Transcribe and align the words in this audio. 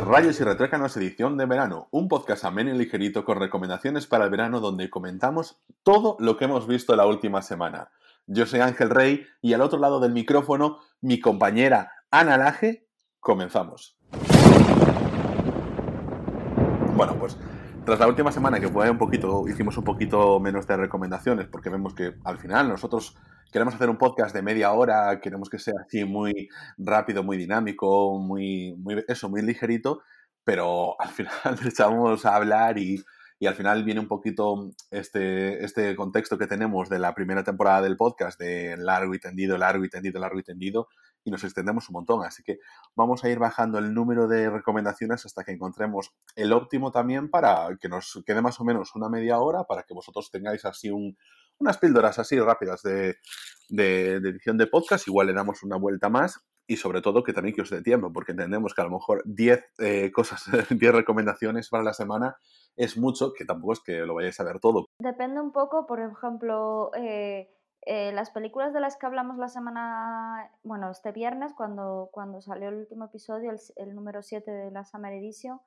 Rayos 0.00 0.40
y 0.40 0.44
Retrécanos 0.44 0.96
edición 0.96 1.36
de 1.36 1.46
verano, 1.46 1.86
un 1.92 2.08
podcast 2.08 2.44
ameno 2.44 2.74
y 2.74 2.78
ligerito 2.78 3.24
con 3.24 3.38
recomendaciones 3.38 4.08
para 4.08 4.24
el 4.24 4.30
verano 4.30 4.58
donde 4.58 4.90
comentamos 4.90 5.60
todo 5.84 6.16
lo 6.18 6.36
que 6.36 6.46
hemos 6.46 6.66
visto 6.66 6.96
la 6.96 7.06
última 7.06 7.42
semana. 7.42 7.90
Yo 8.26 8.44
soy 8.44 8.58
Ángel 8.58 8.90
Rey 8.90 9.24
y 9.40 9.52
al 9.52 9.60
otro 9.60 9.78
lado 9.78 10.00
del 10.00 10.12
micrófono 10.12 10.78
mi 11.00 11.20
compañera 11.20 11.92
Ana 12.10 12.36
Laje. 12.36 12.88
Comenzamos. 13.20 13.96
Bueno, 16.96 17.14
pues 17.16 17.38
tras 17.84 18.00
la 18.00 18.08
última 18.08 18.32
semana 18.32 18.58
que 18.58 18.68
fue 18.68 18.90
un 18.90 18.98
poquito, 18.98 19.46
hicimos 19.46 19.76
un 19.76 19.84
poquito 19.84 20.40
menos 20.40 20.66
de 20.66 20.76
recomendaciones 20.76 21.46
porque 21.46 21.70
vemos 21.70 21.94
que 21.94 22.14
al 22.24 22.38
final 22.38 22.68
nosotros 22.68 23.16
queremos 23.54 23.76
hacer 23.76 23.88
un 23.88 23.98
podcast 23.98 24.34
de 24.34 24.42
media 24.42 24.72
hora, 24.72 25.20
queremos 25.20 25.48
que 25.48 25.60
sea 25.60 25.74
así 25.86 26.04
muy 26.04 26.48
rápido, 26.76 27.22
muy 27.22 27.36
dinámico, 27.36 28.18
muy, 28.18 28.74
eso, 29.06 29.28
muy 29.28 29.42
ligerito, 29.42 30.02
pero 30.42 31.00
al 31.00 31.10
final 31.10 31.30
echamos 31.64 32.26
a 32.26 32.34
hablar 32.34 32.78
y, 32.78 33.00
y, 33.38 33.46
al 33.46 33.54
final 33.54 33.84
viene 33.84 34.00
un 34.00 34.08
poquito 34.08 34.70
este, 34.90 35.64
este 35.64 35.94
contexto 35.94 36.36
que 36.36 36.48
tenemos 36.48 36.88
de 36.88 36.98
la 36.98 37.14
primera 37.14 37.44
temporada 37.44 37.82
del 37.82 37.96
podcast, 37.96 38.40
de 38.40 38.76
largo 38.76 39.14
y 39.14 39.20
tendido, 39.20 39.56
largo 39.56 39.84
y 39.84 39.88
tendido, 39.88 40.18
largo 40.18 40.40
y 40.40 40.42
tendido, 40.42 40.88
y 41.22 41.30
nos 41.30 41.44
extendemos 41.44 41.88
un 41.88 41.92
montón. 41.92 42.24
Así 42.24 42.42
que 42.42 42.58
vamos 42.96 43.22
a 43.22 43.28
ir 43.28 43.38
bajando 43.38 43.78
el 43.78 43.94
número 43.94 44.26
de 44.26 44.50
recomendaciones 44.50 45.26
hasta 45.26 45.44
que 45.44 45.52
encontremos 45.52 46.12
el 46.34 46.52
óptimo 46.52 46.90
también 46.90 47.30
para 47.30 47.68
que 47.80 47.88
nos 47.88 48.20
quede 48.26 48.42
más 48.42 48.58
o 48.58 48.64
menos 48.64 48.96
una 48.96 49.08
media 49.08 49.38
hora, 49.38 49.62
para 49.62 49.84
que 49.84 49.94
vosotros 49.94 50.28
tengáis 50.32 50.64
así 50.64 50.90
un, 50.90 51.16
unas 51.58 51.78
píldoras 51.78 52.18
así 52.18 52.38
rápidas 52.38 52.82
de, 52.82 53.16
de, 53.68 54.20
de, 54.20 54.28
edición 54.30 54.58
de 54.58 54.66
podcast. 54.66 55.06
Igual 55.08 55.28
le 55.28 55.32
damos 55.32 55.62
una 55.62 55.76
vuelta 55.76 56.08
más 56.08 56.44
y 56.66 56.76
sobre 56.76 57.02
todo 57.02 57.22
que 57.22 57.32
también 57.32 57.54
que 57.54 57.62
os 57.62 57.70
dé 57.70 57.82
tiempo, 57.82 58.12
porque 58.12 58.32
entendemos 58.32 58.74
que 58.74 58.80
a 58.80 58.84
lo 58.84 58.90
mejor 58.90 59.22
10 59.26 59.64
eh, 59.78 60.12
cosas, 60.12 60.44
10 60.70 60.94
recomendaciones 60.94 61.68
para 61.68 61.84
la 61.84 61.92
semana 61.92 62.36
es 62.76 62.96
mucho, 62.96 63.32
que 63.32 63.44
tampoco 63.44 63.74
es 63.74 63.80
que 63.80 63.98
lo 64.00 64.14
vayáis 64.14 64.40
a 64.40 64.44
ver 64.44 64.60
todo. 64.60 64.86
Depende 64.98 65.40
un 65.40 65.52
poco, 65.52 65.86
por 65.86 66.00
ejemplo, 66.00 66.90
eh, 66.94 67.50
eh, 67.82 68.12
las 68.12 68.30
películas 68.30 68.72
de 68.72 68.80
las 68.80 68.96
que 68.96 69.06
hablamos 69.06 69.36
la 69.36 69.48
semana, 69.48 70.50
bueno, 70.62 70.90
este 70.90 71.12
viernes, 71.12 71.52
cuando, 71.54 72.08
cuando 72.12 72.40
salió 72.40 72.70
el 72.70 72.76
último 72.76 73.06
episodio, 73.06 73.50
el, 73.50 73.60
el 73.76 73.94
número 73.94 74.22
7 74.22 74.50
de 74.50 74.70
la 74.70 74.84
Summer 74.84 75.12
Edition, 75.12 75.60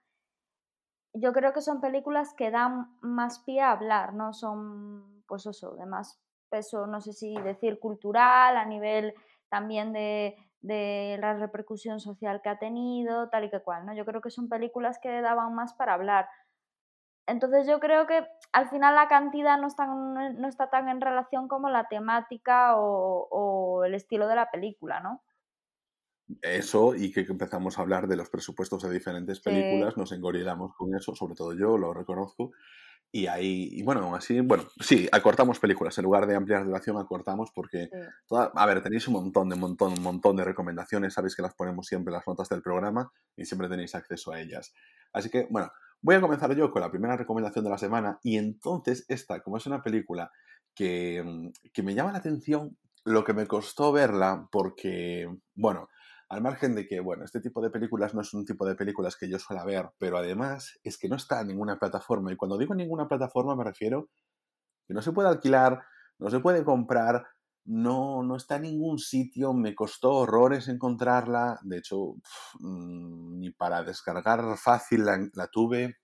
yo 1.20 1.34
creo 1.34 1.54
que 1.54 1.62
son 1.62 1.82
películas 1.82 2.34
que 2.34 2.52
dan 2.52 2.98
más 3.02 3.40
pie 3.40 3.62
a 3.62 3.72
hablar, 3.72 4.14
¿no? 4.14 4.34
Son, 4.34 5.24
pues 5.28 5.46
eso, 5.46 5.76
de 5.76 5.86
más 5.86 6.20
peso, 6.50 6.88
no 6.88 7.02
sé 7.02 7.14
si 7.14 7.36
decir 7.42 7.80
cultural, 7.80 8.58
a 8.58 8.66
nivel 8.66 9.14
también 9.50 9.94
de, 9.94 10.36
de 10.62 11.18
la 11.20 11.34
repercusión 11.36 12.00
social 12.00 12.42
que 12.42 12.50
ha 12.50 12.60
tenido, 12.60 13.30
tal 13.30 13.46
y 13.46 13.50
que 13.50 13.62
cual, 13.62 13.86
¿no? 13.86 13.94
Yo 13.94 14.06
creo 14.06 14.22
que 14.22 14.30
son 14.30 14.50
películas 14.50 15.00
que 15.00 15.22
daban 15.22 15.54
más 15.56 15.74
para 15.74 15.94
hablar. 15.94 16.28
Entonces 17.28 17.68
yo 17.68 17.80
creo 17.80 18.08
que 18.08 18.26
al 18.54 18.70
final 18.70 18.96
la 18.96 19.08
cantidad 19.08 19.58
no 19.60 19.68
está, 19.68 19.86
no 19.86 20.48
está 20.48 20.70
tan 20.70 20.88
en 20.88 21.02
relación 21.02 21.48
como 21.48 21.70
la 21.70 21.88
temática 21.90 22.78
o, 22.78 23.28
o 23.30 23.84
el 23.84 23.94
estilo 23.96 24.28
de 24.28 24.36
la 24.36 24.50
película, 24.50 25.02
¿no? 25.02 25.22
Eso 26.42 26.96
y 26.96 27.12
que 27.12 27.22
empezamos 27.22 27.78
a 27.78 27.82
hablar 27.82 28.08
de 28.08 28.18
los 28.18 28.30
presupuestos 28.30 28.84
de 28.84 28.92
diferentes 28.92 29.40
películas, 29.40 29.94
sí. 29.94 30.00
nos 30.00 30.12
engorilamos 30.12 30.76
con 30.76 30.94
eso, 30.96 31.16
sobre 31.16 31.36
todo 31.36 31.54
yo 31.54 31.78
lo 31.78 31.94
reconozco. 31.94 32.52
Y 33.10 33.28
ahí, 33.28 33.70
y 33.72 33.84
bueno, 33.84 34.14
así, 34.16 34.42
bueno, 34.42 34.66
sí, 34.82 35.08
acortamos 35.14 35.60
películas. 35.60 35.98
En 35.98 36.04
lugar 36.04 36.28
de 36.28 36.36
ampliar 36.36 36.66
duración, 36.66 36.98
acortamos 36.98 37.52
porque, 37.56 37.90
sí. 37.92 37.98
toda, 38.28 38.52
a 38.54 38.66
ver, 38.66 38.84
tenéis 38.84 39.08
un 39.08 39.14
montón 39.14 39.48
de, 39.48 39.56
montón, 39.56 39.94
un 39.94 40.04
montón 40.04 40.36
de 40.36 40.44
recomendaciones. 40.44 41.14
Sabéis 41.14 41.36
que 41.36 41.42
las 41.42 41.56
ponemos 41.56 41.88
siempre 41.88 42.12
en 42.12 42.18
las 42.18 42.28
notas 42.28 42.50
del 42.50 42.62
programa 42.62 43.10
y 43.38 43.46
siempre 43.46 43.70
tenéis 43.70 43.96
acceso 43.96 44.34
a 44.34 44.42
ellas. 44.42 44.74
Así 45.14 45.30
que, 45.30 45.48
bueno, 45.50 45.72
Voy 46.02 46.16
a 46.16 46.22
comenzar 46.22 46.56
yo 46.56 46.72
con 46.72 46.82
la 46.82 46.92
primera 46.92 47.18
recomendación 47.18 47.66
de 47.66 47.72
la 47.72 47.78
semana 47.78 48.20
y 48.24 48.38
entonces 48.38 49.06
esta, 49.08 49.42
como 49.42 49.58
es 49.58 49.66
una 49.66 49.82
película 49.82 50.32
que, 50.76 51.24
mm, 51.26 51.72
que, 51.74 51.84
me 51.84 51.96
llama 51.96 52.12
la 52.12 52.20
atención, 52.20 52.78
lo 53.04 53.24
que 53.24 53.34
me 53.34 53.48
costó 53.48 53.92
verla 53.92 54.48
porque, 54.52 55.28
bueno, 55.56 55.90
al 56.30 56.42
margen 56.42 56.76
de 56.76 56.88
que, 56.88 57.00
bueno, 57.00 57.24
este 57.24 57.40
tipo 57.40 57.62
de 57.62 57.70
películas 57.70 58.14
no 58.14 58.22
es 58.22 58.34
un 58.34 58.46
tipo 58.46 58.66
de 58.66 58.76
películas 58.76 59.16
que 59.16 59.30
yo 59.30 59.40
suelo 59.40 59.66
ver, 59.66 59.90
pero 59.98 60.18
además 60.18 60.80
es 60.84 60.98
que 60.98 61.10
no 61.10 61.16
está 61.16 61.42
en 61.42 61.48
ninguna 61.48 61.80
plataforma 61.80 62.32
y 62.32 62.36
cuando 62.36 62.58
digo 62.58 62.76
ninguna 62.76 63.08
plataforma 63.08 63.56
me 63.56 63.64
refiero 63.64 64.10
que 64.88 64.94
no 64.94 65.02
se 65.02 65.12
puede 65.14 65.30
alquilar, 65.30 65.84
no 66.20 66.30
se 66.30 66.40
puede 66.40 66.64
comprar, 66.66 67.28
no, 67.66 68.24
no 68.24 68.36
está 68.38 68.58
en 68.58 68.64
ningún 68.64 69.00
sitio, 69.00 69.54
me 69.54 69.76
costó 69.76 70.12
horrores 70.14 70.68
encontrarla, 70.70 71.60
de 71.64 71.78
hecho, 71.78 72.16
mmm, 72.60 73.40
ni 73.40 73.52
para 73.52 73.84
descargar 73.84 74.58
fácil 74.58 75.06
la 75.06 75.48
tuve. 75.52 75.98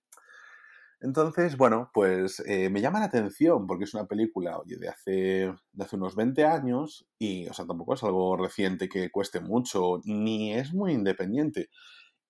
Entonces, 1.03 1.57
bueno, 1.57 1.91
pues 1.93 2.39
eh, 2.47 2.69
me 2.69 2.79
llama 2.79 2.99
la 2.99 3.07
atención 3.07 3.67
porque 3.67 3.83
es 3.83 3.93
una 3.93 4.07
película, 4.07 4.57
oye, 4.57 4.77
de 4.77 4.87
hace, 4.87 5.53
de 5.73 5.83
hace 5.83 5.97
unos 5.97 6.15
20 6.15 6.45
años 6.45 7.05
y, 7.19 7.45
o 7.49 7.53
sea, 7.53 7.65
tampoco 7.65 7.95
es 7.95 8.03
algo 8.03 8.37
reciente 8.37 8.87
que 8.87 9.11
cueste 9.11 9.41
mucho, 9.41 9.99
ni 10.05 10.53
es 10.53 10.73
muy 10.73 10.93
independiente. 10.93 11.69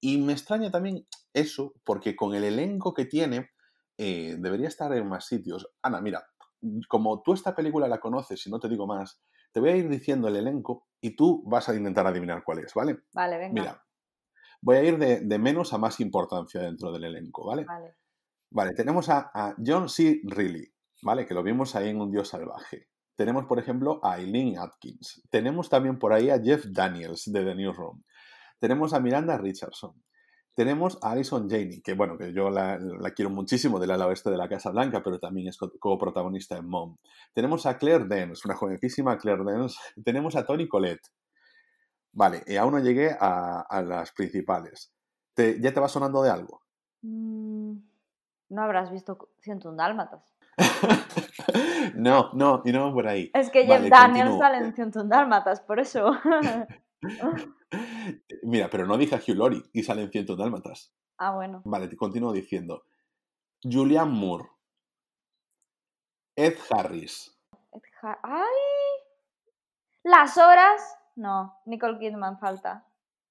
Y 0.01 0.17
me 0.17 0.33
extraña 0.33 0.71
también 0.71 1.05
eso 1.33 1.75
porque 1.83 2.15
con 2.15 2.33
el 2.33 2.43
elenco 2.43 2.95
que 2.95 3.05
tiene, 3.05 3.51
eh, 3.99 4.37
debería 4.39 4.69
estar 4.69 4.91
en 4.91 5.07
más 5.07 5.27
sitios. 5.27 5.69
Ana, 5.83 6.01
mira, 6.01 6.25
como 6.89 7.21
tú 7.21 7.33
esta 7.33 7.55
película 7.55 7.87
la 7.87 7.99
conoces 7.99 8.43
y 8.47 8.49
no 8.49 8.59
te 8.59 8.69
digo 8.69 8.87
más, 8.87 9.21
te 9.51 9.59
voy 9.59 9.69
a 9.69 9.75
ir 9.75 9.87
diciendo 9.87 10.29
el 10.29 10.35
elenco 10.35 10.87
y 10.99 11.15
tú 11.15 11.43
vas 11.45 11.69
a 11.69 11.75
intentar 11.75 12.07
adivinar 12.07 12.43
cuál 12.43 12.57
es, 12.57 12.73
¿vale? 12.73 13.01
Vale, 13.13 13.37
venga. 13.37 13.53
Mira, 13.53 13.85
voy 14.61 14.77
a 14.77 14.83
ir 14.83 14.97
de, 14.97 15.19
de 15.19 15.37
menos 15.37 15.73
a 15.73 15.77
más 15.77 15.99
importancia 15.99 16.59
dentro 16.59 16.91
del 16.91 17.03
elenco, 17.03 17.45
¿vale? 17.45 17.65
Vale. 17.65 17.97
Vale, 18.53 18.73
tenemos 18.75 19.09
a, 19.09 19.55
John 19.65 19.89
C. 19.89 20.21
Reilly, 20.23 20.71
¿vale? 21.01 21.25
Que 21.25 21.33
lo 21.33 21.41
vimos 21.41 21.75
ahí 21.75 21.89
en 21.89 21.99
Un 21.99 22.11
Dios 22.11 22.29
Salvaje. 22.29 22.87
Tenemos, 23.15 23.45
por 23.45 23.57
ejemplo, 23.57 23.99
a 24.03 24.19
Eileen 24.19 24.59
Atkins. 24.59 25.23
Tenemos 25.31 25.69
también 25.69 25.97
por 25.97 26.13
ahí 26.13 26.29
a 26.29 26.39
Jeff 26.39 26.65
Daniels 26.67 27.31
de 27.31 27.43
The 27.43 27.55
Newsroom. 27.55 28.03
Tenemos 28.59 28.93
a 28.93 28.99
Miranda 28.99 29.39
Richardson. 29.39 30.03
Tenemos 30.53 30.99
a 31.01 31.11
Alison 31.13 31.49
Janey, 31.49 31.81
que 31.81 31.95
bueno, 31.95 32.15
que 32.15 32.31
yo 32.31 32.51
la, 32.51 32.77
quiero 33.15 33.31
muchísimo 33.31 33.79
del 33.79 33.89
ala 33.89 34.05
oeste 34.05 34.29
de 34.29 34.37
la 34.37 34.47
Casa 34.47 34.69
Blanca, 34.69 35.01
pero 35.03 35.19
también 35.19 35.47
es 35.47 35.57
coprotagonista 35.57 36.55
en 36.55 36.67
Mom. 36.67 36.97
Tenemos 37.33 37.65
a 37.65 37.79
Claire 37.79 38.05
Danes, 38.07 38.45
una 38.45 38.55
jovencísima 38.55 39.17
Claire 39.17 39.43
Danes. 39.43 39.75
Tenemos 40.05 40.35
a 40.35 40.45
Tony 40.45 40.67
Collette. 40.67 41.07
Vale, 42.11 42.43
y 42.45 42.55
aún 42.57 42.73
no 42.73 42.79
llegué 42.79 43.17
a, 43.19 43.61
a 43.61 43.81
las 43.81 44.11
principales. 44.11 44.93
¿Te, 45.33 45.59
¿Ya 45.59 45.73
te 45.73 45.79
va 45.79 45.87
sonando 45.87 46.21
de 46.21 46.29
algo? 46.29 46.61
Mm, 47.01 47.92
no 48.53 48.63
habrás 48.63 48.91
visto 48.91 49.29
101 49.39 49.75
Dálmatas. 49.77 50.33
no, 51.95 52.31
no, 52.33 52.61
y 52.63 52.71
no 52.71 52.93
por 52.93 53.07
ahí. 53.07 53.31
Es 53.33 53.49
que 53.49 53.65
Jeff 53.65 53.89
Daniels 53.89 54.37
sale 54.37 54.57
en 54.57 54.73
101 54.73 55.09
Dálmatas, 55.09 55.61
por 55.61 55.79
eso. 55.79 56.11
Mira, 58.43 58.69
pero 58.69 58.85
no 58.85 58.97
dije 58.97 59.15
a 59.15 59.19
Hugh 59.19 59.35
Laurie 59.35 59.63
y 59.73 59.83
salen 59.83 60.11
cientos 60.11 60.37
dálmatas. 60.37 60.93
Ah, 61.17 61.31
bueno. 61.31 61.61
Vale, 61.65 61.87
te 61.87 61.95
continúo 61.95 62.31
diciendo. 62.31 62.85
Julianne 63.61 64.11
Moore. 64.11 64.49
Ed 66.35 66.55
Harris. 66.69 67.37
Ed 67.71 67.81
Har 68.01 68.19
¡Ay! 68.23 68.43
Las 70.03 70.37
horas. 70.37 70.97
No, 71.15 71.59
Nicole 71.65 71.99
Kidman 71.99 72.39
falta. 72.39 72.85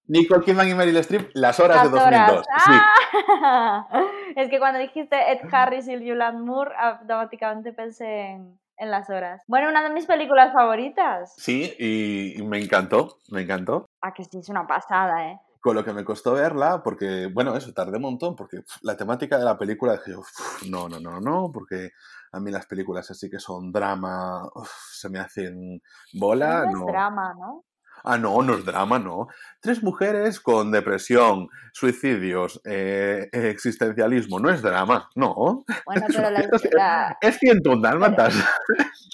Nicole 0.08 0.44
Kidman 0.44 0.68
y 0.68 0.74
Meryl 0.74 0.96
Streep, 0.98 1.30
las 1.34 1.60
horas 1.60 1.76
las 1.78 1.92
de 1.92 1.98
2002. 1.98 2.30
Horas. 2.30 2.46
¡Ah! 2.50 3.86
Sí. 3.90 3.98
Es 4.36 4.48
que 4.48 4.58
cuando 4.58 4.78
dijiste 4.78 5.16
Ed 5.30 5.40
Harris 5.52 5.86
y 5.88 5.94
Julianne 5.94 6.40
Moore, 6.40 6.72
automáticamente 6.78 7.72
pensé 7.72 8.30
en, 8.30 8.58
en 8.78 8.90
las 8.90 9.10
horas. 9.10 9.42
Bueno, 9.46 9.68
una 9.68 9.82
de 9.82 9.90
mis 9.90 10.06
películas 10.06 10.52
favoritas. 10.52 11.34
Sí, 11.36 11.74
y, 11.78 12.40
y 12.40 12.42
me 12.42 12.58
encantó, 12.58 13.18
me 13.30 13.42
encantó. 13.42 13.86
Ah, 14.00 14.12
que 14.14 14.24
sí, 14.24 14.38
es 14.38 14.48
una 14.48 14.66
pasada, 14.66 15.28
¿eh? 15.28 15.40
Con 15.60 15.76
lo 15.76 15.84
que 15.84 15.92
me 15.92 16.04
costó 16.04 16.32
verla, 16.32 16.82
porque, 16.82 17.28
bueno, 17.32 17.56
eso, 17.56 17.72
tardé 17.72 17.96
un 17.96 18.02
montón, 18.02 18.34
porque 18.34 18.62
pff, 18.62 18.78
la 18.82 18.96
temática 18.96 19.38
de 19.38 19.44
la 19.44 19.56
película 19.56 19.92
dije, 19.92 20.16
uff, 20.16 20.62
no, 20.68 20.88
no, 20.88 20.98
no, 20.98 21.20
no, 21.20 21.50
porque 21.52 21.90
a 22.32 22.40
mí 22.40 22.50
las 22.50 22.66
películas 22.66 23.10
así 23.10 23.30
que 23.30 23.38
son 23.38 23.70
drama, 23.70 24.44
uff, 24.54 24.70
se 24.90 25.08
me 25.08 25.20
hacen 25.20 25.80
bola. 26.14 26.64
No, 26.64 26.72
no 26.72 26.86
es 26.86 26.86
drama, 26.86 27.34
¿no? 27.38 27.64
Ah, 28.04 28.18
no, 28.18 28.42
no 28.42 28.54
es 28.54 28.64
drama, 28.64 28.98
no. 28.98 29.28
Tres 29.60 29.82
mujeres 29.82 30.40
con 30.40 30.70
depresión, 30.72 31.48
suicidios, 31.72 32.60
eh, 32.64 33.28
existencialismo, 33.32 34.40
no 34.40 34.50
es 34.50 34.62
drama, 34.62 35.08
no. 35.14 35.64
Bueno, 35.86 36.06
pero 36.08 36.30
la, 36.30 36.48
la... 36.72 37.18
Es 37.20 37.38
ciento 37.38 37.76
dálmatas. 37.76 38.34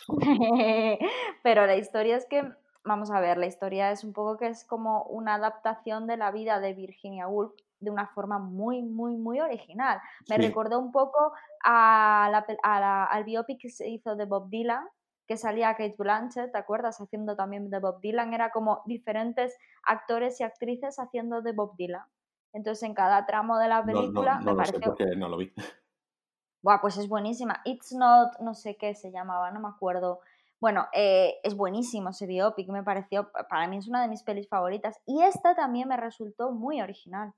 pero 1.42 1.66
la 1.66 1.76
historia 1.76 2.16
es 2.16 2.26
que, 2.26 2.44
vamos 2.84 3.10
a 3.10 3.20
ver, 3.20 3.38
la 3.38 3.46
historia 3.46 3.90
es 3.90 4.04
un 4.04 4.12
poco 4.12 4.38
que 4.38 4.48
es 4.48 4.64
como 4.64 5.02
una 5.04 5.34
adaptación 5.34 6.06
de 6.06 6.16
la 6.16 6.30
vida 6.30 6.60
de 6.60 6.72
Virginia 6.74 7.28
Woolf 7.28 7.52
de 7.80 7.90
una 7.90 8.08
forma 8.08 8.38
muy, 8.38 8.82
muy, 8.82 9.16
muy 9.16 9.40
original. 9.40 10.00
Me 10.28 10.36
sí. 10.36 10.42
recordó 10.42 10.78
un 10.78 10.92
poco 10.92 11.32
a 11.64 12.28
la, 12.30 12.46
a 12.62 12.80
la, 12.80 13.04
al 13.04 13.24
biopic 13.24 13.60
que 13.60 13.70
se 13.70 13.88
hizo 13.88 14.16
de 14.16 14.24
Bob 14.24 14.48
Dylan, 14.50 14.84
que 15.28 15.36
salía 15.36 15.74
Kate 15.74 15.94
Blanchett, 15.98 16.52
¿te 16.52 16.58
acuerdas? 16.58 17.00
Haciendo 17.00 17.36
también 17.36 17.68
de 17.68 17.78
Bob 17.78 18.00
Dylan, 18.00 18.32
era 18.32 18.50
como 18.50 18.82
diferentes 18.86 19.56
actores 19.84 20.40
y 20.40 20.42
actrices 20.42 20.98
haciendo 20.98 21.42
de 21.42 21.52
Bob 21.52 21.76
Dylan. 21.76 22.06
Entonces, 22.54 22.82
en 22.84 22.94
cada 22.94 23.26
tramo 23.26 23.58
de 23.58 23.68
la 23.68 23.84
película 23.84 24.40
no, 24.40 24.52
me 24.52 24.56
pareció... 24.56 24.78
Sé 24.78 24.86
porque 24.86 25.16
no 25.16 25.28
lo 25.28 25.36
vi. 25.36 25.52
Buah, 26.62 26.80
pues 26.80 26.96
es 26.96 27.08
buenísima. 27.08 27.60
It's 27.66 27.92
not, 27.92 28.40
no 28.40 28.54
sé 28.54 28.78
qué 28.78 28.94
se 28.94 29.12
llamaba, 29.12 29.50
no 29.50 29.60
me 29.60 29.68
acuerdo. 29.68 30.20
Bueno, 30.60 30.88
eh, 30.94 31.34
es 31.42 31.54
buenísimo 31.54 32.08
ese 32.08 32.26
biopic, 32.26 32.68
me 32.70 32.82
pareció, 32.82 33.30
para 33.50 33.68
mí 33.68 33.76
es 33.76 33.86
una 33.86 34.00
de 34.00 34.08
mis 34.08 34.22
pelis 34.22 34.48
favoritas. 34.48 34.98
Y 35.04 35.20
esta 35.20 35.54
también 35.54 35.88
me 35.88 35.98
resultó 35.98 36.52
muy 36.52 36.80
original. 36.80 37.34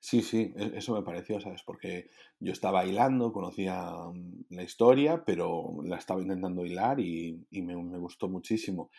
Sí, 0.00 0.22
sí, 0.22 0.52
e, 0.56 0.78
eso 0.78 0.94
me 0.94 1.02
pareció, 1.02 1.40
¿sabes? 1.40 1.62
Porque 1.64 2.08
yo 2.38 2.52
estaba 2.52 2.84
hilando, 2.86 3.32
conocía 3.32 3.90
mm, 4.12 4.46
la 4.50 4.62
historia, 4.62 5.24
pero 5.24 5.78
la 5.84 5.96
estaba 5.96 6.22
intentando 6.22 6.64
hilar 6.64 7.00
y, 7.00 7.46
me, 7.50 7.74
gustó 7.98 8.28
muchísimo. 8.28 8.90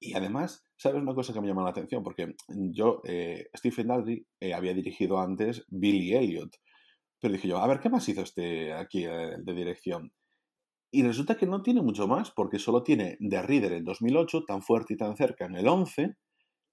Y 0.00 0.14
además, 0.14 0.66
¿sabes 0.76 1.02
una 1.02 1.14
cosa 1.14 1.32
que 1.32 1.40
me 1.40 1.48
llamó 1.48 1.62
la 1.62 1.70
atención? 1.70 2.02
Porque 2.02 2.34
yo, 2.48 3.00
eh, 3.04 3.48
Stephen 3.56 3.88
Daldry, 3.88 4.26
eh, 4.40 4.54
había 4.54 4.74
dirigido 4.74 5.20
antes 5.20 5.64
Billy 5.68 6.14
Elliot, 6.14 6.50
pero 7.20 7.32
dije 7.34 7.48
yo, 7.48 7.58
a 7.58 7.66
ver, 7.66 7.80
¿qué 7.80 7.90
más 7.90 8.08
hizo 8.08 8.22
este 8.22 8.72
aquí 8.72 9.04
eh, 9.04 9.36
de 9.38 9.54
dirección? 9.54 10.12
Y 10.90 11.02
resulta 11.02 11.36
que 11.36 11.46
no 11.46 11.62
tiene 11.62 11.82
mucho 11.82 12.08
más, 12.08 12.30
porque 12.30 12.58
solo 12.58 12.82
tiene 12.82 13.18
The 13.20 13.42
Reader 13.42 13.72
en 13.72 13.84
2008, 13.84 14.44
tan 14.46 14.62
fuerte 14.62 14.94
y 14.94 14.96
tan 14.96 15.16
cerca 15.16 15.46
en 15.46 15.56
el 15.56 15.68
11, 15.68 16.16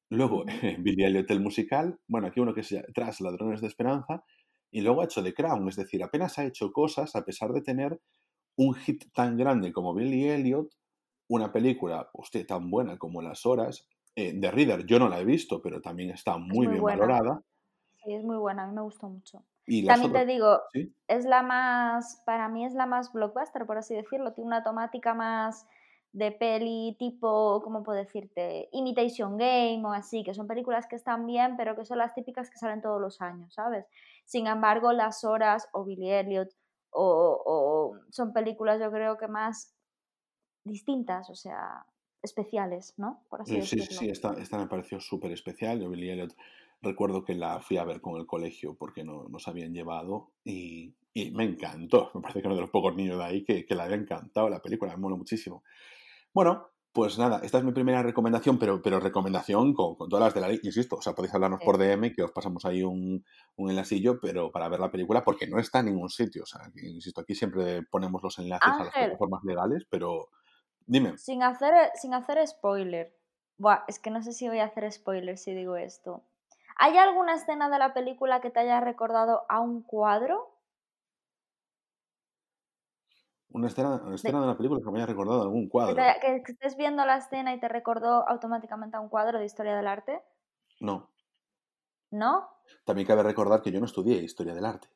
luego 0.10 0.46
Billy 0.80 1.04
Elliot 1.04 1.30
el 1.32 1.40
musical, 1.40 2.00
bueno, 2.08 2.28
aquí 2.28 2.40
uno 2.40 2.54
que 2.54 2.64
se 2.64 2.76
llama 2.76 2.88
Tras 2.94 3.22
Ladrones 3.22 3.62
de 3.62 3.68
Esperanza, 3.68 4.24
y 4.72 4.82
luego 4.82 5.02
ha 5.02 5.06
hecho 5.06 5.24
The 5.24 5.34
Crown, 5.34 5.68
es 5.70 5.76
decir, 5.76 6.04
apenas 6.04 6.38
ha 6.38 6.46
hecho 6.46 6.72
cosas 6.72 7.16
a 7.16 7.24
pesar 7.24 7.52
de 7.52 7.62
tener 7.62 8.00
un 8.58 8.74
hit 8.74 9.06
tan 9.14 9.38
grande 9.38 9.72
como 9.72 9.94
Billy 9.94 10.30
Elliot, 10.30 10.70
una 11.30 11.52
película, 11.52 12.10
usted, 12.14 12.46
tan 12.46 12.70
buena 12.70 12.98
como 12.98 13.22
Las 13.22 13.46
Horas. 13.46 13.88
Eh, 14.16 14.38
The 14.40 14.52
Reader 14.52 14.86
yo 14.86 15.00
no 15.00 15.10
la 15.10 15.20
he 15.20 15.26
visto, 15.26 15.62
pero 15.62 15.82
también 15.82 16.12
está 16.12 16.38
muy, 16.38 16.68
bien 16.68 16.84
valorada. 16.84 17.42
Sí, 18.04 18.14
es 18.14 18.24
muy 18.24 18.38
buena, 18.38 18.64
a 18.64 18.68
mí 18.68 18.76
me 18.76 18.82
gustó 18.82 19.10
mucho. 19.10 19.44
También 19.88 20.14
te 20.14 20.26
digo, 20.28 20.60
es 21.08 21.26
la 21.26 21.42
más, 21.42 22.22
para 22.26 22.48
mí 22.50 22.66
es 22.66 22.74
la 22.74 22.86
más 22.86 23.12
blockbuster, 23.12 23.66
por 23.66 23.80
así 23.80 23.96
decirlo, 23.96 24.34
tiene 24.34 24.48
una 24.48 24.64
temática 24.64 25.16
más 25.16 25.66
de 26.16 26.32
peli 26.32 26.96
tipo, 26.98 27.62
¿cómo 27.62 27.84
puedo 27.84 28.00
decirte? 28.00 28.70
Imitation 28.72 29.38
Game 29.38 29.84
o 29.84 29.92
así, 29.92 30.24
que 30.24 30.34
son 30.34 30.48
películas 30.48 30.88
que 30.88 30.96
están 30.96 31.26
bien, 31.26 31.58
pero 31.58 31.76
que 31.76 31.84
son 31.84 31.98
las 31.98 32.14
típicas 32.14 32.50
que 32.50 32.58
salen 32.58 32.82
todos 32.82 33.02
los 33.02 33.22
años, 33.22 33.54
¿sabes? 33.54 33.86
Sin 34.24 34.48
embargo, 34.48 34.94
Las 34.94 35.26
Horas 35.26 35.68
o 35.74 35.84
Billy 35.84 36.12
Elliot 36.12 36.50
o, 36.92 37.98
son 38.10 38.32
películas 38.32 38.80
yo 38.80 38.90
creo 38.90 39.18
que 39.18 39.28
más 39.28 39.76
distintas, 40.64 41.30
o 41.30 41.36
sea, 41.36 41.86
especiales, 42.22 42.94
¿no? 42.96 43.22
Por 43.30 43.42
así 43.42 43.56
sí, 43.56 43.60
decirlo. 43.60 43.86
Sí, 43.86 43.96
sí, 43.98 44.10
esta, 44.10 44.34
esta 44.40 44.58
me 44.58 44.68
pareció 44.68 45.02
súper 45.02 45.34
especial. 45.34 45.82
Yo 45.82 45.90
Billy 45.90 46.12
Elliot 46.12 46.34
Recuerdo 46.82 47.24
que 47.24 47.34
la 47.34 47.62
fui 47.62 47.78
a 47.78 47.84
ver 47.84 48.00
con 48.00 48.20
el 48.20 48.28
colegio 48.28 48.76
porque 48.76 49.04
no, 49.04 49.28
nos 49.28 49.48
habían 49.48 49.74
llevado 49.74 50.34
y, 50.44 50.94
me 51.34 51.46
encantó. 51.46 52.12
Me 52.14 52.22
parece 52.22 52.42
que 52.42 52.48
uno 52.48 52.56
de 52.56 52.62
los 52.62 52.70
pocos 52.70 52.96
niños 52.96 53.18
de 53.18 53.24
ahí 53.24 53.44
que, 53.44 53.66
que 53.66 53.74
le 53.74 53.82
había 53.82 53.96
encantado 53.96 54.50
la 54.50 54.62
película, 54.62 54.92
me 54.92 55.02
mola 55.02 55.16
muchísimo. 55.16 55.64
Bueno, 56.36 56.70
pues 56.92 57.18
nada, 57.18 57.40
esta 57.44 57.60
es 57.60 57.64
mi 57.64 57.72
primera 57.72 58.04
recomendación, 58.04 58.60
pero, 58.60 58.82
pero 58.82 59.00
recomendación 59.00 59.74
con, 59.74 59.96
todas 59.96 60.20
las 60.20 60.34
de 60.34 60.42
la 60.42 60.50
ley, 60.50 60.60
insisto, 60.64 60.98
o 60.98 61.02
sea, 61.02 61.14
podéis 61.14 61.34
hablarnos 61.34 61.62
por 61.64 61.78
DM, 61.78 62.14
que 62.14 62.24
os 62.24 62.32
pasamos 62.34 62.66
ahí 62.66 62.84
un, 62.84 63.24
un 63.56 63.70
enlacillo, 63.70 64.20
pero 64.20 64.52
para 64.52 64.68
ver 64.68 64.82
la 64.82 64.92
película, 64.92 65.24
porque 65.24 65.48
no 65.48 65.60
está 65.60 65.80
en 65.80 65.86
ningún 65.86 66.10
sitio, 66.10 66.44
o 66.44 66.46
sea, 66.46 66.70
insisto, 66.76 67.22
aquí 67.22 67.36
siempre 67.36 67.84
ponemos 67.84 68.22
los 68.22 68.38
enlaces 68.38 68.70
a 68.70 68.84
las 68.84 68.94
plataformas 68.94 69.46
legales, 69.46 69.86
pero 69.90 70.28
dime. 70.86 71.18
Sin 71.18 71.42
hacer, 71.42 71.92
sin 71.96 72.14
hacer 72.14 72.46
spoiler, 72.46 73.16
Buah, 73.58 73.86
es 73.88 74.00
que 74.00 74.12
no 74.12 74.22
sé 74.22 74.34
si 74.34 74.50
voy 74.50 74.60
a 74.60 74.66
hacer 74.66 74.92
spoiler 74.92 75.38
si 75.38 75.54
digo 75.54 75.78
esto. 75.78 76.26
¿Hay 76.76 76.98
alguna 76.98 77.36
escena 77.36 77.70
de 77.70 77.80
la 77.80 77.94
película 77.94 78.42
que 78.42 78.50
te 78.50 78.60
haya 78.60 78.82
recordado 78.82 79.46
a 79.48 79.62
un 79.62 79.84
cuadro? 79.84 80.55
Una 83.56 83.68
escena, 83.68 83.98
de... 84.00 84.48
la 84.48 84.58
película 84.58 84.82
que 84.84 84.92
me 84.92 84.98
haya 84.98 85.06
recordado 85.06 85.42
algún 85.42 85.70
cuadro. 85.70 85.96
Que, 85.96 86.44
estés 86.46 86.76
viendo 86.76 87.06
la 87.06 87.16
escena 87.16 87.54
y 87.54 87.60
te 87.60 87.70
recordó 87.70 88.28
automáticamente 88.28 88.98
a 88.98 89.00
un 89.00 89.08
cuadro 89.08 89.40
de 89.40 89.46
historia 89.46 89.78
del 89.78 89.88
arte. 89.88 90.22
No. 90.82 91.10
¿No? 92.12 92.50
También 92.84 93.08
cabe 93.08 93.24
recordar 93.24 93.62
que 93.62 93.72
yo 93.72 93.80
no 93.80 93.86
estudié 93.86 94.18
historia 94.18 94.54
del 94.54 94.66
arte. 94.66 94.90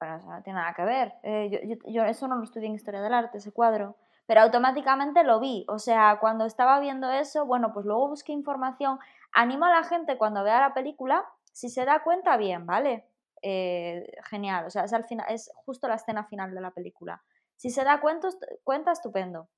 Bueno, 0.00 0.16
eso 0.16 0.30
no 0.30 0.42
tiene 0.42 0.60
nada 0.60 0.72
que 0.72 0.82
ver. 0.82 1.12
Eh, 1.22 1.78
yo, 1.88 2.04
eso 2.04 2.26
no 2.26 2.36
lo 2.36 2.44
estudié 2.44 2.68
en 2.68 2.74
historia 2.74 3.02
del 3.02 3.12
arte, 3.12 3.36
ese 3.36 3.52
cuadro 3.52 3.96
pero 4.30 4.42
automáticamente 4.42 5.24
lo 5.24 5.40
vi. 5.40 5.64
O 5.66 5.80
sea, 5.80 6.18
cuando 6.20 6.44
estaba 6.44 6.78
viendo 6.78 7.10
eso, 7.10 7.46
bueno, 7.46 7.72
pues 7.72 7.84
luego 7.84 8.10
busqué 8.10 8.30
información. 8.30 9.00
Animo 9.32 9.64
a 9.64 9.70
la 9.72 9.82
gente 9.82 10.16
cuando 10.18 10.44
vea 10.44 10.60
la 10.60 10.72
película, 10.72 11.28
si 11.50 11.68
se 11.68 11.84
da 11.84 12.04
cuenta, 12.04 12.36
bien, 12.36 12.64
¿vale? 12.64 13.09
Eh, 13.42 14.06
genial, 14.28 14.66
o 14.66 14.70
sea, 14.70 14.84
es, 14.84 14.92
al 14.92 15.04
final, 15.04 15.26
es 15.30 15.50
justo 15.64 15.88
la 15.88 15.94
escena 15.94 16.24
final 16.26 16.54
de 16.54 16.60
la 16.60 16.72
película. 16.72 17.22
Si 17.56 17.70
se 17.70 17.84
da 17.84 18.00
cuenta, 18.00 18.28
cuenta, 18.64 18.92
estupendo. 18.92 19.48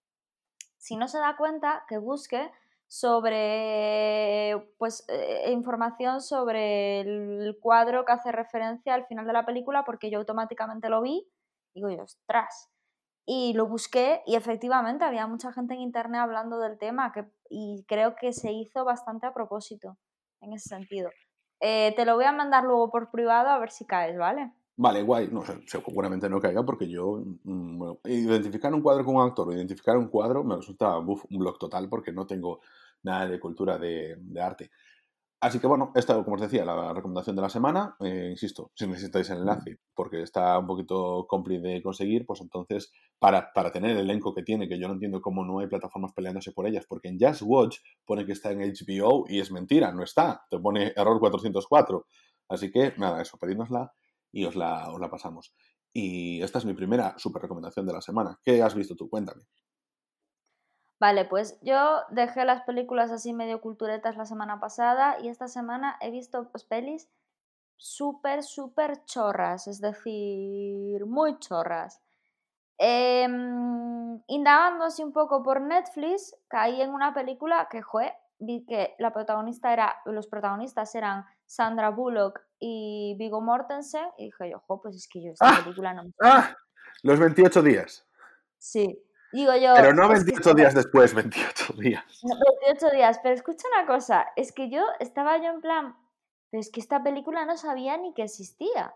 Si 0.79 0.97
no 0.97 1.09
se 1.09 1.19
da 1.19 1.37
cuenta, 1.37 1.85
que 1.89 1.99
busque 1.99 2.51
sobre, 2.89 4.75
pues, 4.79 5.05
eh, 5.09 5.51
información 5.51 6.21
sobre 6.21 7.01
el 7.01 7.59
cuadro 7.61 8.05
que 8.05 8.13
hace 8.13 8.33
referencia 8.33 8.95
al 8.95 9.07
final 9.07 9.27
de 9.27 9.33
la 9.33 9.47
película, 9.47 9.85
porque 9.85 10.11
yo 10.11 10.19
automáticamente 10.19 10.89
lo 10.89 11.01
vi 11.03 11.27
y 11.75 11.81
digo 11.81 11.91
yo, 11.91 12.03
ostras, 12.03 12.71
y 13.27 13.55
lo 13.55 13.67
busqué 13.67 14.23
y 14.27 14.35
efectivamente 14.37 15.05
había 15.05 15.27
mucha 15.27 15.53
gente 15.53 15.75
en 15.75 15.81
internet 15.81 16.21
hablando 16.21 16.59
del 16.59 16.79
tema 16.79 17.13
que, 17.13 17.25
y 17.49 17.85
creo 17.89 18.15
que 18.17 18.33
se 18.33 18.53
hizo 18.53 18.85
bastante 18.85 19.27
a 19.27 19.33
propósito 19.33 19.97
en 20.41 20.53
ese 20.53 20.69
sentido. 20.69 21.11
Eh, 21.65 21.95
te 21.95 22.05
lo 22.05 22.17
voy 22.17 22.25
a 22.25 22.33
mandar 22.33 22.65
luego 22.65 22.91
por 22.91 23.11
privado 23.13 23.49
a 23.49 23.59
ver 23.61 23.71
si 23.71 23.87
caes, 23.87 24.19
¿vale? 24.19 24.51
Vale, 24.77 25.03
guay. 25.03 25.29
No, 25.29 25.45
seguramente 25.67 26.29
no 26.29 26.41
caiga 26.41 26.65
porque 26.65 26.89
yo, 26.89 27.23
mm, 27.45 27.93
identificar 28.07 28.75
un 28.75 28.83
cuadro 28.83 29.05
con 29.05 29.15
un 29.15 29.23
actor 29.23 29.53
identificar 29.53 29.97
un 29.97 30.09
cuadro 30.09 30.43
me 30.43 30.57
resulta 30.57 30.99
un 30.99 31.21
blog 31.31 31.59
total 31.59 31.89
porque 31.89 32.13
no 32.13 32.27
tengo 32.27 32.61
nada 33.05 33.29
de 33.29 33.39
cultura 33.39 33.79
de 33.79 34.19
arte. 34.41 34.71
Así 35.43 35.59
que 35.59 35.67
bueno, 35.67 35.91
esta, 35.97 36.23
como 36.23 36.37
os 36.37 36.41
decía, 36.41 36.65
la 36.65 36.95
recomendación 36.95 37.35
de 37.35 37.43
la 37.43 37.49
semana. 37.49 37.97
Eh, 37.99 38.29
insisto, 38.31 38.71
si 38.77 38.87
necesitáis 38.87 39.29
el 39.31 39.39
enlace, 39.39 39.81
porque 39.93 40.23
está 40.23 40.57
un 40.57 40.69
poquito 40.69 41.27
cómplice 41.29 41.67
de 41.67 41.83
conseguir, 41.83 42.25
pues 42.25 42.41
entonces, 42.41 42.93
para, 43.19 43.53
para, 43.53 43.73
tener 43.73 43.91
el 43.91 43.99
elenco 43.99 44.33
que 44.37 44.45
tiene, 44.45 44.69
que 44.69 44.79
yo 44.79 44.87
no 44.87 44.95
entiendo 44.95 45.21
cómo 45.21 45.45
no 45.45 45.59
hay 45.59 45.67
plataformas 45.67 46.13
peleándose 46.13 46.53
por 46.53 46.69
ellas, 46.69 46.87
porque 46.89 47.09
en 47.09 47.19
Just 47.19 47.43
Watch 47.45 47.79
pone 48.07 48.25
que 48.25 48.31
está 48.31 48.53
en 48.53 48.61
HBO 48.61 49.25
y 49.29 49.41
es 49.41 49.51
mentira, 49.51 49.91
no 49.91 50.05
está. 50.05 50.45
Te 50.49 50.61
pone 50.61 50.93
error 50.95 51.19
404. 51.19 52.07
Así 52.49 52.71
que 52.71 52.95
nada, 52.99 53.21
eso, 53.21 53.37
pedínosla 53.37 53.93
y 54.31 54.45
os 54.45 54.55
la, 54.55 54.93
os 54.93 55.01
la 55.01 55.11
pasamos. 55.11 55.57
Y 55.93 56.41
esta 56.41 56.59
es 56.59 56.65
mi 56.67 56.75
primera 56.75 57.19
super 57.19 57.43
recomendación 57.43 57.85
de 57.85 57.93
la 57.93 58.01
semana. 58.01 58.39
¿Qué 58.45 58.63
has 58.63 58.77
visto 58.77 58.95
tú? 58.95 59.11
Cuéntame. 59.11 59.43
Vale, 61.03 61.25
pues 61.25 61.59
yo 61.63 62.05
dejé 62.11 62.45
las 62.45 62.63
películas 62.63 63.11
así 63.11 63.33
medio 63.33 63.61
culturetas 63.61 64.17
la 64.17 64.25
semana 64.25 64.61
pasada 64.61 65.19
y 65.21 65.31
esta 65.31 65.49
semana 65.49 65.97
he 66.01 66.13
visto 66.13 66.49
pelis 66.69 67.09
súper, 67.77 68.45
súper 68.45 69.05
chorras, 69.05 69.67
es 69.67 69.81
decir, 69.81 71.05
muy 71.07 71.41
chorras. 71.41 72.01
Em, 72.79 74.23
indagando 74.29 74.85
así 74.85 75.03
un 75.03 75.13
poco 75.13 75.43
por 75.43 75.61
Netflix, 75.61 76.37
caí 76.47 76.81
en 76.81 76.91
una 76.91 77.13
película 77.13 77.67
que, 77.69 77.83
fue, 77.83 78.15
vi 78.39 78.65
que 78.65 78.95
la 79.01 79.13
protagonista 79.13 79.73
era, 79.73 79.97
los 80.05 80.29
protagonistas 80.29 80.95
eran 80.95 81.25
Sandra 81.47 81.91
Bullock 81.91 82.43
y 82.61 83.17
Vigo 83.19 83.41
Mortensen 83.41 84.07
y 84.19 84.27
dije 84.27 84.51
yo, 84.51 84.63
pues 84.81 84.95
es 84.95 85.09
que 85.09 85.21
yo 85.21 85.33
esta 85.33 85.49
ah, 85.49 85.63
película 85.65 85.95
no 85.95 86.05
me... 86.05 86.13
¡Ah! 86.23 86.57
Los 87.03 87.19
28 87.19 87.61
días. 87.61 88.07
Sí, 88.57 89.05
Digo 89.33 89.55
yo. 89.57 89.75
Pero 89.75 89.95
no 89.95 90.09
28 90.09 90.55
días 90.55 90.75
después, 90.75 91.15
28 91.15 91.73
días. 91.75 92.05
No, 92.23 92.37
28 92.67 92.95
días, 92.95 93.21
pero 93.23 93.35
escucha 93.35 93.67
una 93.77 93.87
cosa, 93.87 94.27
es 94.37 94.53
que 94.53 94.71
yo 94.71 94.85
estaba 95.01 95.39
yo 95.39 95.51
en 95.51 95.61
plan, 95.61 95.97
pero 96.51 96.61
es 96.61 96.71
que 96.71 96.81
esta 96.81 97.03
película 97.03 97.45
no 97.47 97.57
sabía 97.57 97.97
ni 97.97 98.13
que 98.13 98.23
existía. 98.23 98.95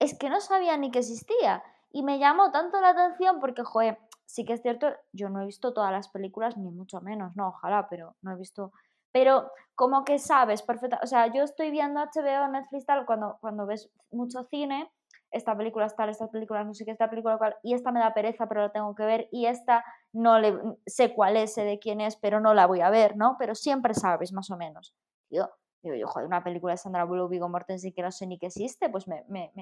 Es 0.00 0.18
que 0.18 0.28
no 0.28 0.40
sabía 0.40 0.76
ni 0.76 0.90
que 0.90 0.98
existía. 0.98 1.62
Y 1.92 2.02
me 2.02 2.18
llamó 2.18 2.50
tanto 2.50 2.80
la 2.80 2.88
atención 2.90 3.38
porque, 3.38 3.62
joder, 3.62 3.98
sí 4.26 4.44
que 4.44 4.54
es 4.54 4.62
cierto, 4.62 4.88
yo 5.12 5.28
no 5.28 5.42
he 5.42 5.46
visto 5.46 5.72
todas 5.72 5.92
las 5.92 6.08
películas, 6.08 6.56
ni 6.56 6.70
mucho 6.70 7.00
menos, 7.00 7.36
no, 7.36 7.48
ojalá, 7.48 7.86
pero 7.88 8.16
no 8.22 8.32
he 8.32 8.36
visto. 8.36 8.72
Pero 9.12 9.52
como 9.74 10.04
que 10.04 10.18
sabes 10.18 10.62
perfecta, 10.62 10.98
o 11.02 11.06
sea, 11.06 11.32
yo 11.32 11.44
estoy 11.44 11.70
viendo 11.70 12.00
HBO, 12.00 12.48
Netflix, 12.48 12.86
tal, 12.86 13.04
cuando, 13.06 13.36
cuando 13.40 13.66
ves 13.66 13.90
mucho 14.10 14.42
cine, 14.44 14.90
esta 15.32 15.56
película 15.56 15.86
es 15.86 15.96
tal, 15.96 16.08
esta 16.10 16.28
película 16.30 16.62
no 16.64 16.74
sé 16.74 16.84
qué, 16.84 16.90
esta 16.92 17.10
película 17.10 17.38
cual, 17.38 17.56
y 17.62 17.74
esta 17.74 17.90
me 17.92 18.00
da 18.00 18.14
pereza, 18.14 18.46
pero 18.48 18.62
la 18.62 18.72
tengo 18.72 18.94
que 18.94 19.04
ver, 19.04 19.28
y 19.32 19.46
esta 19.46 19.84
no 20.12 20.38
le 20.38 20.58
sé 20.86 21.14
cuál 21.14 21.36
es, 21.36 21.54
sé 21.54 21.64
de 21.64 21.78
quién 21.78 22.00
es, 22.00 22.16
pero 22.16 22.40
no 22.40 22.54
la 22.54 22.66
voy 22.66 22.80
a 22.80 22.90
ver, 22.90 23.16
¿no? 23.16 23.36
Pero 23.38 23.54
siempre 23.54 23.94
sabes, 23.94 24.32
más 24.32 24.50
o 24.50 24.56
menos. 24.56 24.94
Yo, 25.30 25.48
digo 25.82 25.96
yo, 25.96 26.06
joder, 26.06 26.26
una 26.26 26.44
película 26.44 26.74
de 26.74 26.78
Sandra 26.78 27.04
Bullock, 27.04 27.30
Vigo 27.30 27.48
Mortensen 27.48 27.92
que 27.92 28.02
no 28.02 28.12
sé 28.12 28.26
ni 28.26 28.38
qué 28.38 28.46
existe, 28.46 28.88
pues 28.90 29.08
me, 29.08 29.24
me, 29.28 29.52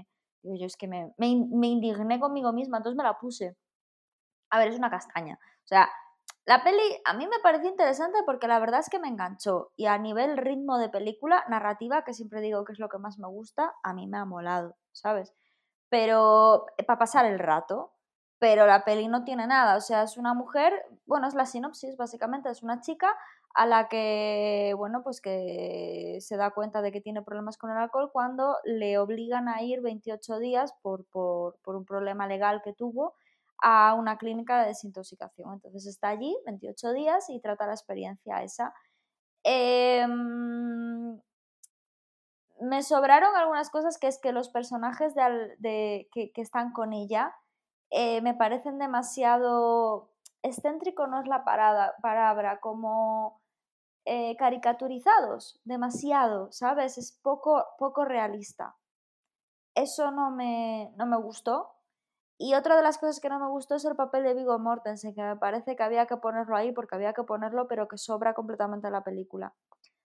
yo, 0.43 0.67
es 0.67 0.77
que 0.77 0.89
me, 0.89 1.13
me, 1.19 1.47
me 1.51 1.69
indigné 1.69 2.19
conmigo 2.21 2.53
misma, 2.53 2.79
entonces 2.79 2.97
me 2.97 3.05
la 3.05 3.19
puse. 3.19 3.57
A 4.51 4.59
ver, 4.59 4.69
es 4.69 4.79
una 4.79 4.91
castaña. 4.91 5.39
O 5.65 5.67
sea, 5.67 5.89
La 6.47 6.63
peli 6.65 6.83
a 7.05 7.15
mí 7.15 7.27
me 7.27 7.39
pareció 7.43 7.71
interesante 7.71 8.19
porque 8.27 8.49
la 8.49 8.59
verdad 8.59 8.81
es 8.81 8.89
que 8.91 8.99
me 8.99 9.09
enganchó 9.09 9.73
y 9.77 9.87
a 9.87 9.99
nivel 9.99 10.37
ritmo 10.37 10.79
de 10.79 10.89
película, 10.89 11.45
narrativa, 11.49 12.03
que 12.05 12.15
siempre 12.15 12.41
digo 12.41 12.65
que 12.65 12.73
es 12.73 12.79
lo 12.81 12.89
que 12.89 12.99
más 12.99 13.19
me 13.19 13.29
gusta, 13.29 13.75
a 13.83 13.93
mí 13.95 14.07
me 14.09 14.19
ha 14.19 14.25
molado, 14.25 14.77
¿sabes? 14.93 15.35
Pero 15.91 16.67
eh, 16.79 16.85
para 16.85 16.99
pasar 16.99 17.27
el 17.27 17.39
rato, 17.39 17.93
pero 18.39 18.67
la 18.67 18.85
peli 18.85 19.09
no 19.09 19.25
tiene 19.25 19.47
nada, 19.47 19.77
o 19.77 19.81
sea, 19.83 20.03
es 20.03 20.17
una 20.17 20.33
mujer, 20.33 20.73
bueno, 21.05 21.29
es 21.29 21.35
la 21.35 21.45
sinopsis 21.45 21.99
básicamente, 21.99 22.49
es 22.49 22.63
una 22.63 22.81
chica 22.81 23.15
a 23.55 23.67
la 23.67 23.89
que, 23.89 24.73
bueno, 24.79 25.03
pues 25.03 25.21
que 25.21 26.19
se 26.21 26.37
da 26.39 26.53
cuenta 26.53 26.81
de 26.81 26.93
que 26.93 27.03
tiene 27.03 27.23
problemas 27.23 27.59
con 27.59 27.71
el 27.71 27.77
alcohol 27.77 28.11
cuando 28.13 28.57
le 28.65 28.97
obligan 28.99 29.49
a 29.49 29.63
ir 29.63 29.83
28 29.83 30.39
días 30.39 30.73
por, 30.83 31.05
por, 31.07 31.59
por 31.63 31.77
un 31.77 31.85
problema 31.85 32.27
legal 32.27 32.63
que 32.63 32.73
tuvo 32.73 33.15
a 33.63 33.95
una 33.95 34.17
clínica 34.19 34.61
de 34.61 34.69
desintoxicación. 34.69 35.53
Entonces 35.53 35.87
está 35.87 36.09
allí 36.09 36.37
28 36.47 36.93
días 36.93 37.29
y 37.29 37.41
trata 37.41 37.67
la 37.67 37.75
experiencia 37.75 38.43
esa. 38.43 38.73
Em, 39.43 41.21
me 42.61 42.83
sobraron 42.83 43.37
algunas 43.37 43.71
cosas 43.71 43.99
que 43.99 44.07
es 44.07 44.19
que 44.19 44.33
los 44.33 44.49
personajes 44.49 45.15
de, 45.15 46.09
que, 46.13 46.33
están 46.37 46.73
con 46.73 46.93
ella 46.93 47.35
eh, 47.91 48.21
me 48.23 48.35
parecen 48.35 48.79
demasiado 48.79 50.11
excéntrico 50.43 51.07
no 51.07 51.21
es 51.21 51.27
la 51.27 51.45
parada, 51.45 51.95
palabra, 52.03 52.61
como 52.61 53.41
eh, 54.05 54.37
caricaturizados, 54.37 55.61
demasiado, 55.65 56.51
¿sabes? 56.53 56.99
Es 56.99 57.19
poco, 57.23 57.67
poco 57.79 58.05
realista. 58.05 58.77
Eso 59.75 60.11
no 60.11 60.31
me, 60.31 60.93
no 60.97 61.07
me 61.07 61.17
gustó. 61.17 61.71
Y 62.39 62.55
otra 62.55 62.77
de 62.77 62.83
las 62.83 62.97
cosas 62.97 63.21
que 63.21 63.29
no 63.29 63.39
me 63.39 63.49
gustó 63.49 63.75
es 63.75 63.85
el 63.85 63.97
papel 63.97 64.25
de 64.25 64.35
Vigo 64.35 64.59
Mortensen, 64.59 65.15
que 65.15 65.23
me 65.23 65.37
parece 65.37 65.77
que 65.77 65.83
había 65.83 66.07
que 66.07 66.17
ponerlo 66.17 66.57
ahí 66.57 66.73
porque 66.73 66.95
había 66.95 67.13
que 67.13 67.23
ponerlo, 67.23 67.69
pero 67.69 67.87
que 67.87 67.99
sobra 67.99 68.33
completamente 68.33 68.91
la 68.91 69.05
película. 69.05 69.55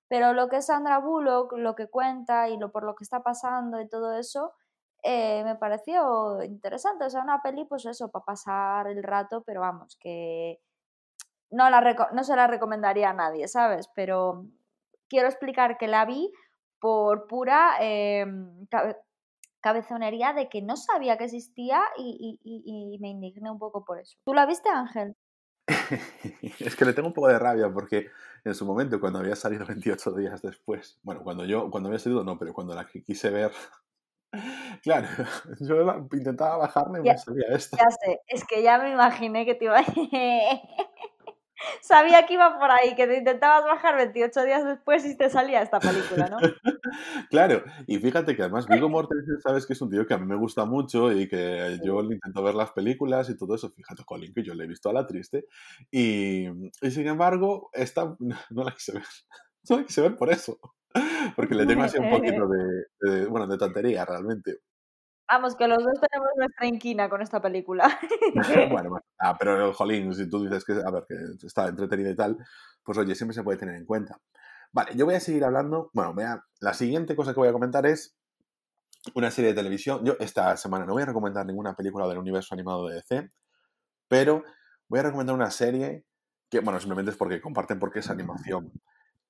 Pero 0.08 0.34
lo 0.34 0.50
que 0.50 0.58
es 0.58 0.68
Sandra 0.68 1.00
Bullock, 1.00 1.54
lo 1.54 1.76
que 1.76 1.88
cuenta 1.88 2.50
y 2.50 2.58
lo 2.58 2.72
por 2.72 2.84
lo 2.84 2.96
que 2.96 3.04
está 3.04 3.24
pasando 3.24 3.82
y 3.82 3.90
todo 3.90 4.18
eso, 4.18 4.54
eh, 5.04 5.44
me 5.44 5.56
pareció 5.56 6.42
interesante. 6.44 7.06
O 7.06 7.10
sea, 7.10 7.22
una 7.22 7.42
peli, 7.42 7.66
pues 7.66 7.86
eso, 7.86 8.12
para 8.12 8.26
pasar 8.26 8.88
el 8.88 9.04
rato, 9.04 9.44
pero 9.46 9.62
vamos, 9.62 9.98
que 10.00 10.60
no, 11.52 11.70
la 11.70 12.10
no 12.14 12.24
se 12.24 12.36
la 12.36 12.48
recomendaría 12.48 13.12
a 13.12 13.14
nadie, 13.14 13.48
¿sabes? 13.48 13.90
Pero 13.96 14.46
quiero 15.08 15.28
explicar 15.28 15.78
que 15.78 15.88
la 15.88 16.06
vi 16.06 16.32
por 16.80 17.28
pura 17.28 17.78
em, 17.80 18.68
cabezonería 19.62 20.34
de 20.34 20.50
que 20.50 20.62
no 20.62 20.76
sabía 20.76 21.18
que 21.18 21.26
existía 21.26 21.82
y, 21.98 22.98
me 23.00 23.10
indigné 23.10 23.50
un 23.50 23.60
poco 23.60 23.84
por 23.84 24.00
eso. 24.00 24.18
¿Tú 24.26 24.34
la 24.34 24.46
viste, 24.46 24.70
Ángel? 24.70 25.16
es 26.60 26.76
que 26.76 26.86
le 26.86 26.94
tengo 26.94 27.08
un 27.08 27.14
poco 27.14 27.28
de 27.28 27.40
rabia 27.40 27.72
porque 27.74 28.08
en 28.46 28.54
su 28.54 28.66
momento, 28.66 29.00
cuando 29.00 29.20
había 29.20 29.36
salido 29.36 29.66
28 29.68 30.12
días 30.12 30.42
después, 30.42 31.00
bueno, 31.04 31.22
cuando 31.24 31.46
yo, 31.46 31.70
cuando 31.70 31.90
había 31.90 32.00
salido 32.00 32.24
no, 32.24 32.38
pero 32.38 32.54
cuando 32.54 32.76
la 32.76 32.88
quise 32.88 33.30
ver, 33.32 33.52
claro, 34.84 35.08
yo 35.60 36.08
intentaba 36.14 36.58
bajarme 36.58 37.00
y 37.00 37.04
me 37.04 37.18
salía 37.18 37.48
esta. 37.50 37.78
Ya 37.78 37.90
sé, 37.90 38.22
es 38.28 38.46
que 38.46 38.62
ya 38.62 38.78
me 38.78 38.92
imaginé 38.92 39.46
que 39.46 39.56
te 39.56 39.66
iba 39.66 39.80
a... 39.80 39.86
Sabía 41.82 42.26
que 42.26 42.36
iba 42.36 42.58
por 42.60 42.72
ahí, 42.72 42.96
que 42.96 43.08
te 43.08 43.18
intentabas 43.18 43.64
bajar 43.64 43.96
28 43.96 44.44
días 44.44 44.66
después 44.66 45.06
y 45.06 45.18
te 45.18 45.30
salía 45.30 45.62
esta 45.62 45.80
película, 45.80 46.28
¿no? 46.28 46.38
claro, 47.30 47.64
y 47.88 47.98
fíjate 47.98 48.36
que 48.36 48.42
además 48.42 48.68
Vigo 48.68 48.90
Mortensen, 48.90 49.42
sabes 49.42 49.66
que 49.66 49.74
es 49.74 49.82
un 49.82 49.90
tío 49.90 50.06
que 50.06 50.14
a 50.14 50.18
mí 50.18 50.26
me 50.26 50.36
gusta 50.36 50.66
mucho 50.66 51.12
y 51.12 51.28
que 51.28 51.80
yo 51.84 52.02
le 52.02 52.16
intento 52.16 52.44
ver 52.44 52.56
las 52.56 52.72
películas 52.72 53.30
y 53.30 53.38
todo 53.38 53.56
eso. 53.56 53.72
Fíjate, 53.72 54.04
Colin, 54.06 54.34
que 54.34 54.44
yo 54.44 54.54
le 54.54 54.66
he 54.66 54.68
visto 54.68 54.90
a 54.90 54.94
la 54.94 55.08
triste. 55.08 55.46
Y, 55.92 56.48
y 56.48 56.92
sin 56.92 57.08
embargo, 57.08 57.70
esta 57.74 58.16
no 58.50 58.64
la 58.64 58.72
quise 58.72 58.94
ver. 58.94 59.04
No 59.70 59.78
la 59.78 59.84
quise 59.86 60.02
ver 60.02 60.16
por 60.16 60.32
eso. 60.32 60.60
Porque 61.36 61.56
le 61.56 61.66
tengo 61.66 61.84
así 61.84 61.98
un 61.98 62.10
poquito 62.12 62.48
de, 62.48 62.86
de 63.00 63.26
bueno, 63.26 63.48
de 63.48 63.58
tontería 63.58 64.06
realmente. 64.06 64.60
Vamos, 65.28 65.56
que 65.56 65.68
los 65.68 65.84
dos 65.84 66.00
tenemos 66.00 66.30
nuestra 66.38 66.68
inquina 66.68 67.10
con 67.10 67.22
esta 67.22 67.42
película. 67.42 68.00
bueno, 68.70 68.90
bueno. 68.90 69.06
Ah, 69.18 69.36
pero, 69.38 69.74
jolín, 69.74 70.14
si 70.14 70.30
tú 70.30 70.44
dices 70.44 70.64
que, 70.64 70.74
a 70.74 70.92
ver, 70.92 71.06
que 71.08 71.16
está 71.46 71.68
entretenida 71.68 72.12
y 72.12 72.16
tal, 72.16 72.38
pues 72.84 72.98
oye, 72.98 73.16
siempre 73.16 73.34
se 73.34 73.44
puede 73.44 73.58
tener 73.58 73.76
en 73.76 73.86
cuenta. 73.86 74.20
Vale, 74.72 74.92
yo 74.96 75.06
voy 75.06 75.16
a 75.16 75.20
seguir 75.20 75.44
hablando. 75.44 75.90
Bueno, 75.94 76.14
vea, 76.14 76.44
la 76.60 76.74
siguiente 76.74 77.16
cosa 77.16 77.34
que 77.34 77.40
voy 77.40 77.50
a 77.50 77.54
comentar 77.54 77.86
es 77.86 78.16
una 79.16 79.32
serie 79.32 79.52
de 79.52 79.56
televisión. 79.56 80.04
Yo 80.04 80.16
esta 80.20 80.58
semana 80.58 80.86
no 80.86 80.94
voy 80.94 81.04
a 81.04 81.08
recomendar 81.08 81.46
ninguna 81.46 81.76
película 81.76 82.08
del 82.08 82.18
universo 82.18 82.54
animado 82.54 82.88
de 82.88 82.96
DC, 82.96 83.32
pero 84.08 84.44
voy 84.88 85.00
a 85.00 85.04
recomendar 85.04 85.36
una 85.36 85.52
serie 85.52 86.06
que, 86.50 86.60
bueno, 86.60 86.80
simplemente 86.80 87.12
es 87.12 87.18
porque 87.18 87.42
comparten 87.42 87.80
porque 87.80 88.00
es 88.00 88.10
animación, 88.10 88.72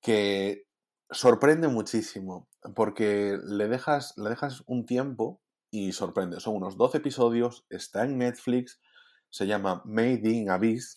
que 0.00 0.64
sorprende 1.10 1.68
muchísimo, 1.68 2.48
porque 2.74 3.38
le 3.44 3.68
dejas, 3.68 4.14
le 4.16 4.30
dejas 4.30 4.62
un 4.66 4.84
tiempo 4.84 5.40
y 5.70 5.92
sorprende. 5.92 6.40
Son 6.40 6.56
unos 6.56 6.76
12 6.76 6.98
episodios, 6.98 7.66
está 7.70 8.04
en 8.04 8.18
Netflix, 8.18 8.80
se 9.30 9.46
llama 9.46 9.82
Made 9.84 10.28
in 10.30 10.50
Abyss. 10.50 10.96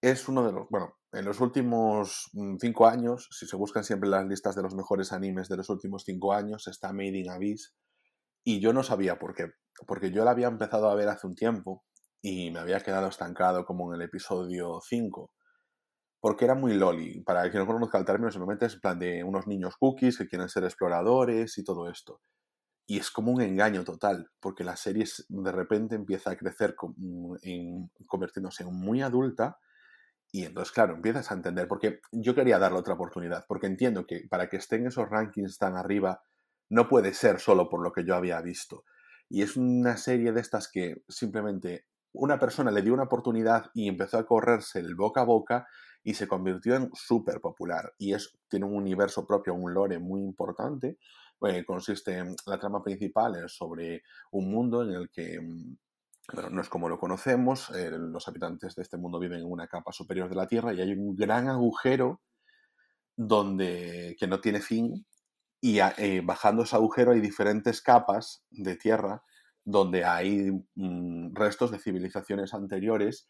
Es 0.00 0.28
uno 0.28 0.44
de 0.44 0.52
los, 0.52 0.68
bueno, 0.68 0.96
en 1.12 1.24
los 1.24 1.40
últimos 1.40 2.30
5 2.32 2.84
mm, 2.84 2.86
años, 2.86 3.28
si 3.30 3.46
se 3.46 3.56
buscan 3.56 3.84
siempre 3.84 4.08
las 4.08 4.26
listas 4.26 4.56
de 4.56 4.62
los 4.62 4.74
mejores 4.74 5.12
animes 5.12 5.48
de 5.48 5.56
los 5.56 5.68
últimos 5.70 6.04
5 6.04 6.32
años, 6.32 6.66
está 6.68 6.92
Made 6.92 7.18
in 7.18 7.30
Abyss. 7.30 7.74
Y 8.44 8.60
yo 8.60 8.72
no 8.72 8.82
sabía 8.82 9.18
por 9.18 9.34
qué, 9.34 9.52
porque 9.86 10.10
yo 10.10 10.24
la 10.24 10.32
había 10.32 10.48
empezado 10.48 10.90
a 10.90 10.94
ver 10.94 11.08
hace 11.08 11.26
un 11.26 11.34
tiempo 11.34 11.84
y 12.20 12.50
me 12.50 12.58
había 12.58 12.80
quedado 12.80 13.08
estancado 13.08 13.64
como 13.64 13.92
en 13.92 14.00
el 14.00 14.06
episodio 14.06 14.80
5 14.82 15.32
porque 16.20 16.44
era 16.44 16.54
muy 16.54 16.74
loli. 16.74 17.20
Para 17.22 17.50
quien 17.50 17.64
no 17.64 17.66
conozca 17.66 17.98
el 17.98 18.04
término, 18.04 18.30
simplemente 18.30 18.66
es 18.66 18.74
en 18.74 18.80
plan 18.80 18.98
de 18.98 19.24
unos 19.24 19.48
niños 19.48 19.74
cookies 19.76 20.18
que 20.18 20.28
quieren 20.28 20.48
ser 20.48 20.62
exploradores 20.62 21.58
y 21.58 21.64
todo 21.64 21.90
esto 21.90 22.20
y 22.86 22.98
es 22.98 23.10
como 23.10 23.32
un 23.32 23.40
engaño 23.40 23.84
total, 23.84 24.30
porque 24.40 24.64
la 24.64 24.76
serie 24.76 25.04
de 25.28 25.52
repente 25.52 25.94
empieza 25.94 26.30
a 26.30 26.36
crecer 26.36 26.74
en, 27.42 27.90
convirtiéndose 28.06 28.64
en 28.64 28.74
muy 28.74 29.02
adulta 29.02 29.58
y 30.34 30.44
entonces, 30.46 30.72
claro, 30.72 30.94
empiezas 30.94 31.30
a 31.30 31.34
entender, 31.34 31.68
porque 31.68 32.00
yo 32.10 32.34
quería 32.34 32.58
darle 32.58 32.78
otra 32.78 32.94
oportunidad, 32.94 33.44
porque 33.46 33.66
entiendo 33.66 34.06
que 34.06 34.26
para 34.30 34.48
que 34.48 34.56
estén 34.56 34.86
esos 34.86 35.10
rankings 35.10 35.58
tan 35.58 35.76
arriba, 35.76 36.22
no 36.70 36.88
puede 36.88 37.12
ser 37.12 37.38
solo 37.38 37.68
por 37.68 37.82
lo 37.82 37.92
que 37.92 38.04
yo 38.04 38.14
había 38.14 38.40
visto. 38.40 38.84
Y 39.28 39.42
es 39.42 39.58
una 39.58 39.98
serie 39.98 40.32
de 40.32 40.40
estas 40.40 40.70
que 40.70 41.02
simplemente 41.06 41.84
una 42.12 42.38
persona 42.38 42.70
le 42.70 42.80
dio 42.80 42.94
una 42.94 43.04
oportunidad 43.04 43.70
y 43.74 43.88
empezó 43.88 44.18
a 44.18 44.26
correrse 44.26 44.80
el 44.80 44.94
boca 44.94 45.20
a 45.20 45.24
boca 45.24 45.66
y 46.02 46.14
se 46.14 46.26
convirtió 46.26 46.76
en 46.76 46.90
súper 46.94 47.40
popular. 47.40 47.92
Y 47.98 48.14
es, 48.14 48.34
tiene 48.48 48.64
un 48.64 48.74
universo 48.74 49.26
propio, 49.26 49.54
un 49.54 49.72
lore 49.74 49.98
muy 49.98 50.22
importante 50.22 50.98
eh, 51.48 51.64
consiste 51.64 52.22
la 52.46 52.58
trama 52.58 52.82
principal 52.82 53.44
es 53.44 53.52
sobre 53.52 54.02
un 54.32 54.50
mundo 54.50 54.82
en 54.82 54.90
el 54.90 55.10
que 55.10 55.40
mm, 55.40 55.76
no 56.50 56.60
es 56.60 56.68
como 56.68 56.88
lo 56.88 56.98
conocemos, 56.98 57.70
eh, 57.70 57.90
los 57.90 58.28
habitantes 58.28 58.74
de 58.74 58.82
este 58.82 58.96
mundo 58.96 59.18
viven 59.18 59.40
en 59.40 59.50
una 59.50 59.66
capa 59.66 59.92
superior 59.92 60.28
de 60.28 60.36
la 60.36 60.46
Tierra 60.46 60.72
y 60.72 60.80
hay 60.80 60.92
un 60.92 61.16
gran 61.16 61.48
agujero 61.48 62.22
donde, 63.16 64.16
que 64.18 64.26
no 64.26 64.40
tiene 64.40 64.60
fin 64.60 65.04
y 65.60 65.78
eh, 65.80 66.22
bajando 66.24 66.62
ese 66.62 66.76
agujero 66.76 67.12
hay 67.12 67.20
diferentes 67.20 67.82
capas 67.82 68.44
de 68.50 68.76
tierra 68.76 69.22
donde 69.64 70.04
hay 70.04 70.50
mm, 70.74 71.34
restos 71.34 71.70
de 71.70 71.78
civilizaciones 71.78 72.52
anteriores 72.54 73.28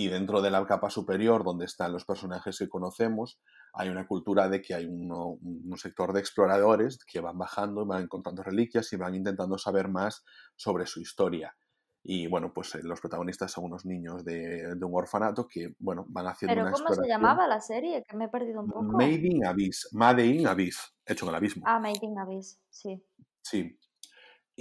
y 0.00 0.08
dentro 0.08 0.40
de 0.40 0.50
la 0.50 0.64
capa 0.64 0.88
superior, 0.88 1.44
donde 1.44 1.66
están 1.66 1.92
los 1.92 2.06
personajes 2.06 2.58
que 2.58 2.70
conocemos, 2.70 3.38
hay 3.74 3.90
una 3.90 4.06
cultura 4.06 4.48
de 4.48 4.62
que 4.62 4.72
hay 4.72 4.86
un 4.86 5.76
sector 5.76 6.14
de 6.14 6.20
exploradores 6.20 7.04
que 7.04 7.20
van 7.20 7.36
bajando, 7.36 7.84
van 7.84 8.04
encontrando 8.04 8.42
reliquias 8.42 8.90
y 8.94 8.96
van 8.96 9.14
intentando 9.14 9.58
saber 9.58 9.88
más 9.88 10.24
sobre 10.56 10.86
su 10.86 11.02
historia. 11.02 11.54
Y 12.02 12.28
bueno, 12.28 12.50
pues 12.54 12.74
eh, 12.76 12.80
los 12.82 12.98
protagonistas 12.98 13.52
son 13.52 13.64
unos 13.64 13.84
niños 13.84 14.24
de, 14.24 14.74
un 14.80 14.94
orfanato 14.94 15.46
que, 15.46 15.74
bueno, 15.78 16.06
van 16.08 16.28
haciendo 16.28 16.54
¿Pero 16.54 16.72
cómo 16.72 16.94
se 16.94 17.06
llamaba 17.06 17.46
la 17.46 17.60
serie? 17.60 18.02
Que 18.08 18.16
me 18.16 18.24
he 18.24 18.28
perdido 18.28 18.62
un 18.62 18.70
poco. 18.70 18.84
Made 18.84 19.20
in 19.26 19.44
Abyss. 19.44 19.90
Made 19.92 20.24
in 20.24 20.46
Abyss. 20.46 20.94
Hecho 21.04 21.26
en 21.26 21.28
el 21.28 21.34
abismo. 21.34 21.62
Ah, 21.66 21.78
Made 21.78 21.98
in 22.00 22.18
Abyss, 22.18 22.58
sí. 22.70 23.04
Sí. 23.42 23.78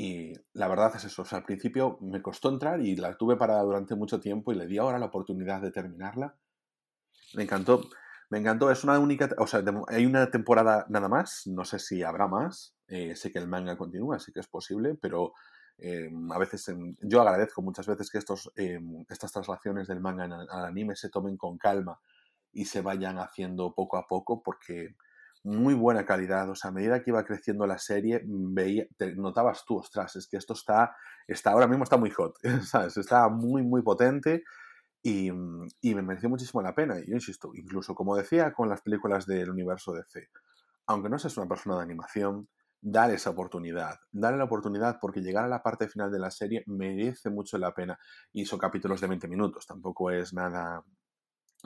Y 0.01 0.32
la 0.53 0.70
verdad 0.70 0.96
es 0.96 1.03
eso, 1.03 1.24
o 1.24 1.25
sea, 1.25 1.39
al 1.39 1.44
principio 1.44 1.98
me 2.00 2.22
costó 2.22 2.48
entrar 2.48 2.79
y 2.79 2.96
la 2.96 3.18
tuve 3.18 3.36
para 3.36 3.60
durante 3.60 3.96
mucho 3.96 4.22
tiempo 4.22 4.53
y 4.53 4.56
le 4.56 4.65
di 4.65 4.77
ahora 4.77 4.98
la 4.98 5.08
oportunidad 5.08 5.62
de 5.62 5.72
terminarla. 5.72 6.38
Me 7.34 7.44
encantó, 7.44 7.82
me 8.29 8.38
encantó, 8.38 8.72
es 8.72 8.86
una 8.86 8.98
única, 8.98 9.27
o 9.38 9.46
sea, 9.46 9.62
hay 9.89 10.06
una 10.06 10.32
temporada 10.32 10.86
nada 10.88 11.10
más, 11.10 11.41
no 11.48 11.65
sé 11.65 11.79
si 11.79 12.01
habrá 12.01 12.29
más, 12.29 12.77
eh, 12.88 13.13
sé 13.18 13.29
que 13.29 13.39
el 13.39 13.50
manga 13.50 13.75
continúa, 13.75 14.20
sé 14.20 14.32
que 14.32 14.39
es 14.39 14.48
posible, 14.48 14.96
pero 14.96 15.34
eh, 15.77 16.10
a 16.32 16.39
veces 16.39 16.74
yo 17.01 17.20
agradezco 17.20 17.62
muchas 17.62 17.86
veces 17.86 18.10
que 18.10 18.20
estos, 18.20 18.53
eh, 18.56 18.79
estas 19.10 19.34
traslaciones 19.34 19.89
del 19.89 20.00
manga 20.00 20.24
al 20.24 20.63
anime 20.63 20.96
se 20.96 21.10
tomen 21.10 21.36
con 21.36 21.58
calma 21.58 22.00
y 22.53 22.63
se 22.63 22.79
vayan 22.79 23.18
haciendo 23.18 23.75
poco 23.75 23.98
a 23.98 24.08
poco 24.08 24.41
porque 24.44 24.96
muy 25.43 25.74
buena 25.74 26.05
calidad. 26.05 26.50
O 26.50 26.55
sea, 26.55 26.69
a 26.69 26.74
medida 26.74 27.01
que 27.01 27.12
iba 27.12 27.24
creciendo 27.24 27.65
la 27.67 27.77
serie, 27.77 28.22
mm, 28.25 28.53
veía, 28.53 28.86
notabas 29.15 29.63
tú, 29.65 29.77
ostras, 29.77 30.15
es 30.15 30.27
que 30.27 30.38
esto 30.38 30.53
está, 30.53 30.96
está 31.27 31.51
ahora 31.51 31.67
mismo 31.67 31.84
está 31.84 31.98
muy 31.98 32.12
hot, 32.12 32.36
¿sabes? 32.63 32.98
Está 32.98 33.29
muy, 33.29 33.63
muy 33.63 33.81
potente 33.81 34.43
y, 35.03 35.29
y, 35.81 35.96
me 35.96 36.01
mereció 36.01 36.29
muchísimo 36.29 36.62
la 36.62 36.75
pena. 36.75 37.00
Y 37.00 37.10
yo 37.10 37.15
insisto, 37.15 37.51
incluso 37.55 37.96
como 37.96 38.15
decía 38.15 38.53
con 38.53 38.69
las 38.69 38.81
películas 38.81 39.25
del 39.25 39.50
universo 39.50 39.93
DC, 39.93 40.29
aunque 40.88 41.10
no 41.10 41.19
seas 41.19 41.38
una 41.38 41.48
persona 41.48 41.77
de 41.77 41.84
animación, 41.84 42.50
dale 42.81 43.15
esa 43.15 43.29
oportunidad, 43.29 44.00
dale 44.12 44.38
la 44.38 44.46
oportunidad 44.46 44.98
porque 45.01 45.22
llegar 45.22 45.46
a 45.46 45.50
la 45.50 45.62
parte 45.62 45.89
final 45.89 46.12
de 46.12 46.19
la 46.19 46.31
serie 46.31 46.63
merece 46.65 47.29
mucho 47.29 47.58
la 47.58 47.74
pena 47.74 47.98
y 48.31 48.46
son 48.46 48.60
capítulos 48.60 49.01
de 49.01 49.08
20 49.08 49.27
minutos, 49.27 49.65
tampoco 49.67 50.12
es 50.12 50.34
nada, 50.34 50.84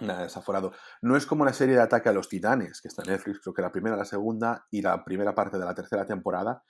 nada 0.01 0.23
desaforado. 0.23 0.73
No 1.01 1.15
es 1.15 1.25
como 1.25 1.45
la 1.45 1.53
serie 1.53 1.75
de 1.75 1.81
Ataque 1.81 2.09
a 2.09 2.13
los 2.13 2.29
Titanes, 2.29 2.81
que 2.81 2.87
está 2.87 3.03
en 3.03 3.11
Netflix, 3.11 3.39
creo 3.41 3.53
que 3.53 3.61
la 3.61 3.71
primera, 3.71 3.95
la 3.95 4.05
segunda 4.05 4.65
y 4.71 4.81
la 4.81 5.03
primera 5.03 5.35
parte 5.35 5.57
de 5.57 5.65
la 5.65 5.75
tercera 5.75 6.05
temporada, 6.05 6.63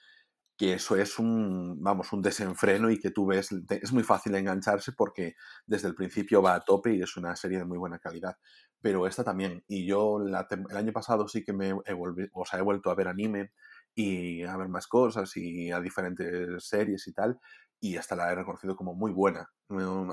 que 0.56 0.74
eso 0.74 0.96
es 0.96 1.18
un, 1.18 1.82
vamos, 1.82 2.12
un 2.12 2.22
desenfreno 2.22 2.90
y 2.90 2.98
que 3.00 3.10
tú 3.10 3.26
ves, 3.26 3.48
es 3.68 3.92
muy 3.92 4.04
fácil 4.04 4.34
engancharse 4.36 4.92
porque 4.92 5.34
desde 5.66 5.88
el 5.88 5.94
principio 5.94 6.42
va 6.42 6.54
a 6.54 6.60
tope 6.60 6.94
y 6.94 7.02
es 7.02 7.16
una 7.16 7.34
serie 7.34 7.58
de 7.58 7.64
muy 7.64 7.78
buena 7.78 7.98
calidad. 7.98 8.36
Pero 8.80 9.06
esta 9.06 9.24
también, 9.24 9.64
y 9.66 9.86
yo 9.86 10.18
el 10.20 10.34
año 10.76 10.92
pasado 10.92 11.26
sí 11.26 11.42
que 11.42 11.52
me 11.52 11.70
he, 11.70 11.94
o 12.32 12.44
sea, 12.44 12.60
he 12.60 12.62
vuelto 12.62 12.90
a 12.90 12.94
ver 12.94 13.08
anime, 13.08 13.52
y 13.94 14.42
a 14.42 14.56
ver 14.56 14.68
más 14.68 14.86
cosas 14.86 15.36
y 15.36 15.70
a 15.70 15.80
diferentes 15.80 16.66
series 16.66 17.06
y 17.06 17.12
tal, 17.12 17.38
y 17.80 17.96
hasta 17.96 18.16
la 18.16 18.30
he 18.32 18.34
reconocido 18.34 18.76
como 18.76 18.94
muy 18.94 19.12
buena. 19.12 19.50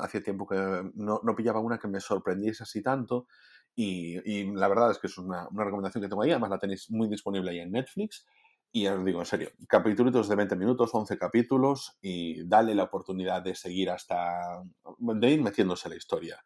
Hacía 0.01 0.24
tiempo 0.24 0.48
que 0.48 0.56
no, 0.96 1.22
no 1.24 1.36
pillaba 1.36 1.60
una 1.60 1.77
que 1.77 1.88
me 1.88 2.00
sorprendiese 2.00 2.63
así 2.63 2.82
tanto 2.82 3.27
y, 3.75 4.18
y, 4.30 4.51
la 4.53 4.68
verdad 4.68 4.91
es 4.91 5.00
que 5.00 5.08
es 5.08 5.18
una, 5.18 5.48
una, 5.50 5.63
recomendación 5.63 6.01
que 6.01 6.10
tengo 6.10 6.22
ahí, 6.22 6.32
además 6.32 6.50
la 6.50 6.60
tenéis 6.60 6.91
muy 6.91 7.08
disponible 7.08 7.51
ahí 7.51 7.60
en 7.60 7.72
Netflix. 7.72 8.25
Y 8.74 8.88
os 8.88 9.03
digo 9.03 9.20
en 9.20 9.25
serio, 9.25 9.50
capítulos 9.68 10.30
de 10.30 10.36
20 10.36 10.56
minutos, 10.56 10.91
11 10.94 11.18
capítulos 11.18 11.98
y 12.01 12.48
dale 12.48 12.74
la 12.74 12.84
oportunidad 12.84 13.41
de 13.41 13.53
seguir 13.53 13.89
hasta, 13.89 14.63
de 14.98 15.30
ir 15.30 15.41
metiéndose 15.41 15.89
la 15.89 15.98
historia. 15.98 16.41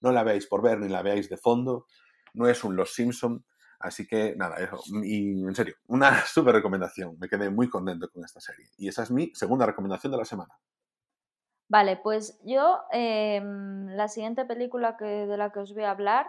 No 0.00 0.10
la 0.10 0.24
veáis 0.24 0.46
por 0.46 0.60
ver 0.60 0.80
ni 0.80 0.88
la 0.88 1.02
veáis 1.02 1.28
de 1.28 1.36
fondo, 1.36 1.86
no 2.34 2.48
es 2.48 2.64
un 2.64 2.74
Los 2.74 2.94
Simpson, 2.94 3.44
Así 3.82 4.06
que 4.06 4.34
nada, 4.36 4.56
eso. 4.56 4.80
Y 5.02 5.44
en 5.44 5.54
serio, 5.54 5.74
una 5.88 6.20
súper 6.26 6.54
recomendación. 6.54 7.18
Me 7.18 7.28
quedé 7.28 7.50
muy 7.50 7.68
contento 7.68 8.08
con 8.10 8.24
esta 8.24 8.40
serie. 8.40 8.66
Y 8.78 8.88
esa 8.88 9.02
es 9.02 9.10
mi 9.10 9.32
segunda 9.34 9.66
recomendación 9.66 10.12
de 10.12 10.18
la 10.18 10.24
semana. 10.24 10.58
Vale, 11.68 11.96
pues 11.96 12.38
yo 12.44 12.80
em, 12.90 13.86
la 13.96 14.08
siguiente 14.08 14.44
película 14.44 14.96
que, 14.96 15.04
de 15.04 15.36
la 15.36 15.52
que 15.52 15.60
os 15.60 15.72
voy 15.74 15.84
a 15.84 15.90
hablar 15.92 16.26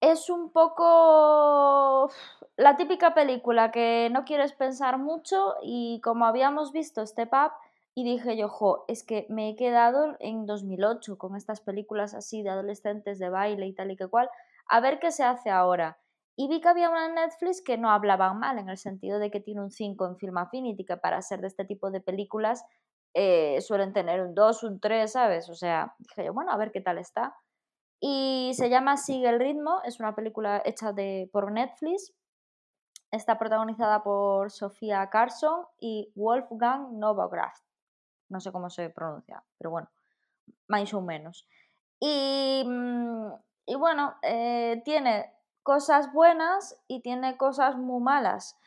es 0.00 0.28
un 0.28 0.50
poco 0.50 2.10
la 2.56 2.76
típica 2.76 3.14
película 3.14 3.70
que 3.70 4.10
no 4.12 4.24
quieres 4.24 4.52
pensar 4.52 4.98
mucho 4.98 5.54
y 5.62 6.00
como 6.02 6.26
habíamos 6.26 6.72
visto 6.72 7.06
Step 7.06 7.32
Up 7.32 7.52
y 7.94 8.04
dije 8.04 8.36
yo, 8.36 8.48
jo, 8.48 8.84
es 8.88 9.04
que 9.04 9.24
me 9.28 9.50
he 9.50 9.56
quedado 9.56 10.16
en 10.18 10.46
2008 10.46 11.16
con 11.16 11.36
estas 11.36 11.60
películas 11.60 12.12
así 12.12 12.42
de 12.42 12.50
adolescentes 12.50 13.18
de 13.18 13.28
baile 13.28 13.66
y 13.66 13.72
tal 13.72 13.90
y 13.92 13.96
que 13.96 14.08
cual 14.08 14.28
a 14.68 14.80
ver 14.80 14.98
qué 14.98 15.10
se 15.10 15.24
hace 15.24 15.50
ahora. 15.50 15.98
Y 16.36 16.48
vi 16.48 16.60
que 16.60 16.68
había 16.68 16.90
una 16.90 17.08
Netflix 17.08 17.62
que 17.62 17.78
no 17.78 17.90
hablaban 17.90 18.38
mal, 18.38 18.58
en 18.58 18.68
el 18.68 18.76
sentido 18.76 19.18
de 19.18 19.30
que 19.30 19.40
tiene 19.40 19.62
un 19.62 19.70
5 19.70 20.06
en 20.06 20.16
Film 20.16 20.36
Affinity, 20.38 20.84
que 20.84 20.96
para 20.96 21.22
ser 21.22 21.40
de 21.40 21.46
este 21.46 21.64
tipo 21.64 21.90
de 21.90 22.00
películas 22.00 22.64
eh, 23.14 23.60
suelen 23.60 23.92
tener 23.92 24.20
un 24.20 24.34
2, 24.34 24.64
un 24.64 24.80
3, 24.80 25.12
¿sabes? 25.12 25.48
O 25.48 25.54
sea, 25.54 25.94
dije 25.98 26.24
yo, 26.24 26.32
bueno, 26.34 26.50
a 26.50 26.56
ver 26.56 26.72
qué 26.72 26.80
tal 26.80 26.98
está. 26.98 27.36
Y 28.00 28.52
se 28.54 28.68
llama 28.68 28.96
Sigue 28.96 29.28
el 29.28 29.38
ritmo, 29.38 29.80
es 29.84 30.00
una 30.00 30.14
película 30.14 30.60
hecha 30.64 30.92
de, 30.92 31.30
por 31.32 31.52
Netflix. 31.52 32.12
Está 33.12 33.38
protagonizada 33.38 34.02
por 34.02 34.50
Sofía 34.50 35.08
Carson 35.10 35.66
y 35.78 36.10
Wolfgang 36.16 36.98
Novograf. 36.98 37.56
No 38.28 38.40
sé 38.40 38.50
cómo 38.50 38.70
se 38.70 38.90
pronuncia, 38.90 39.44
pero 39.56 39.70
bueno, 39.70 39.88
más 40.66 40.92
o 40.92 41.00
menos. 41.00 41.46
Y 42.00 42.64
mm, 42.66 43.32
y 43.66 43.74
bueno, 43.76 44.14
eh, 44.22 44.82
tiene 44.84 45.32
cosas 45.62 46.12
buenas 46.12 46.76
y 46.86 47.00
tiene 47.00 47.36
cosas 47.36 47.76
muy 47.76 48.02
malas. 48.02 48.58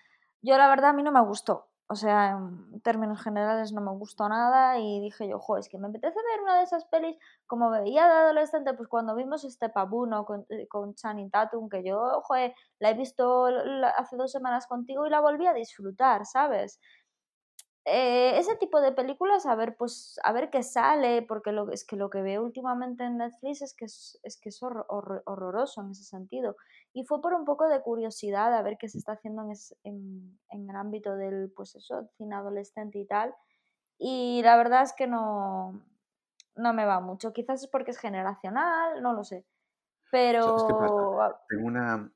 Yo 0.41 0.57
la 0.57 0.67
verdad 0.69 0.91
a 0.91 0.93
mí 0.93 1.03
no 1.03 1.12
me 1.12 1.23
gustó. 1.23 1.67
O 1.89 1.95
sea, 1.95 2.31
en 2.31 2.81
términos 2.81 3.21
generales 3.23 3.71
no 3.71 3.79
me 3.79 3.91
gustó 3.91 4.27
nada 4.27 4.77
y 4.77 4.99
dije 4.99 5.29
yo, 5.29 5.39
jo, 5.39 5.57
es 5.57 5.69
que 5.69 5.77
me 5.77 5.88
apetece 5.88 6.15
ver 6.15 6.41
una 6.41 6.57
de 6.57 6.63
esas 6.63 6.83
pelis 6.86 7.15
como 7.45 7.69
veía 7.69 8.07
de 8.07 8.13
adolescente, 8.13 8.73
pues 8.73 8.89
cuando 8.89 9.15
vimos 9.15 9.45
este 9.45 9.69
Pabuno 9.69 10.25
con, 10.25 10.45
eh, 10.49 10.67
con 10.67 10.95
Channing 10.95 11.31
Tatum, 11.31 11.69
que 11.69 11.83
yo, 11.86 12.21
joder, 12.23 12.53
la 12.79 12.89
he 12.89 12.93
visto 12.93 13.45
hace 13.95 14.17
dos 14.17 14.33
semanas 14.33 14.67
contigo 14.67 15.07
y 15.07 15.10
la 15.10 15.21
volví 15.21 15.47
a 15.47 15.53
disfrutar, 15.53 16.25
¿sabes? 16.25 16.81
Eh, 17.89 18.38
ese 18.38 18.58
tipo 18.58 18.82
de 18.82 18.91
películas, 18.91 19.45
a 19.45 19.56
ver, 19.56 19.78
pues, 19.78 20.19
a 20.26 20.34
ver 20.34 20.50
qué 20.50 20.62
sale, 20.62 21.21
porque 21.21 21.54
lo, 21.54 21.71
es 21.71 21.86
que 21.86 21.95
lo 21.95 22.10
que 22.10 22.21
veo 22.21 22.43
últimamente 22.43 23.06
en 23.06 23.15
Netflix 23.17 23.62
es 23.62 23.73
que 23.73 23.86
es, 23.86 24.19
que 24.41 24.50
es 24.50 24.62
horroroso 24.62 25.82
en 25.82 25.91
ese 25.91 26.04
sentido. 26.04 26.58
Y 26.91 27.06
fue 27.06 27.21
por 27.21 27.34
un 27.34 27.45
poco 27.45 27.69
de 27.69 27.82
curiosidad 27.82 28.54
a 28.54 28.62
ver 28.62 28.78
qué 28.78 28.89
se 28.89 28.97
está 28.97 29.13
haciendo 29.13 29.43
en, 29.86 30.38
en, 30.50 30.69
el 30.69 30.76
ámbito 30.76 31.15
del, 31.15 31.50
pues 31.56 31.76
eso, 31.76 32.10
cine 32.17 32.36
adolescente 32.36 33.00
y 33.00 33.06
tal. 33.06 33.34
Y 33.97 34.41
la 34.43 34.58
verdad 34.58 34.84
es 34.84 34.91
que 34.91 35.08
no, 35.08 35.82
no 36.58 36.73
me 36.73 36.84
va 36.84 37.00
mucho. 37.00 37.32
Quizás 37.32 37.63
es 37.63 37.69
porque 37.69 37.91
es 37.91 38.00
generacional, 38.00 39.02
no 39.02 39.13
lo 39.13 39.23
sé. 39.23 39.45
Pero... 40.12 40.56
Tengo 41.50 41.67
una, 41.67 42.12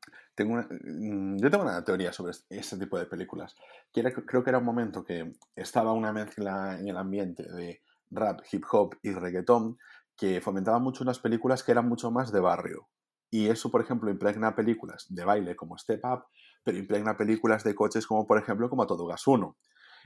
Mm, 0.46 1.38
yo 1.38 1.52
tengo 1.52 1.64
una 1.64 1.84
teoría 1.84 2.14
sobre 2.14 2.34
ese 2.50 2.78
tipo 2.78 2.98
de 2.98 3.06
películas. 3.06 3.56
creo 3.94 4.44
que 4.44 4.50
era 4.50 4.60
un 4.60 4.66
momento 4.66 5.04
que 5.04 5.34
estaba 5.56 5.94
una 5.94 6.14
mezcla 6.14 6.78
en 6.80 6.88
el 6.88 6.98
ambiente 6.98 7.44
de 7.44 7.82
rap, 8.10 8.42
hip 8.52 8.64
hop 8.72 8.96
y 9.02 9.12
reggaetón 9.12 9.78
que 10.18 10.42
fomentaba 10.42 10.80
mucho 10.80 11.04
unas 11.04 11.20
películas 11.20 11.64
que 11.64 11.72
eran 11.72 11.88
mucho 11.88 12.12
más 12.12 12.32
de 12.32 12.40
barrio. 12.40 12.88
Y 13.30 13.50
eso, 13.50 13.72
por 13.72 13.82
ejemplo, 13.82 14.12
impregna 14.12 14.56
películas 14.56 15.06
de 15.10 15.24
baile 15.24 15.56
como 15.56 15.78
Step 15.78 16.02
Up, 16.04 16.26
pero 16.64 16.78
impregna 16.78 17.18
películas 17.18 17.64
de 17.64 17.74
coches 17.74 18.06
como, 18.06 18.28
por 18.28 18.38
ejemplo, 18.38 18.70
como 18.70 18.86
Todo 18.86 19.08
Gas 19.08 19.26
1. 19.26 19.58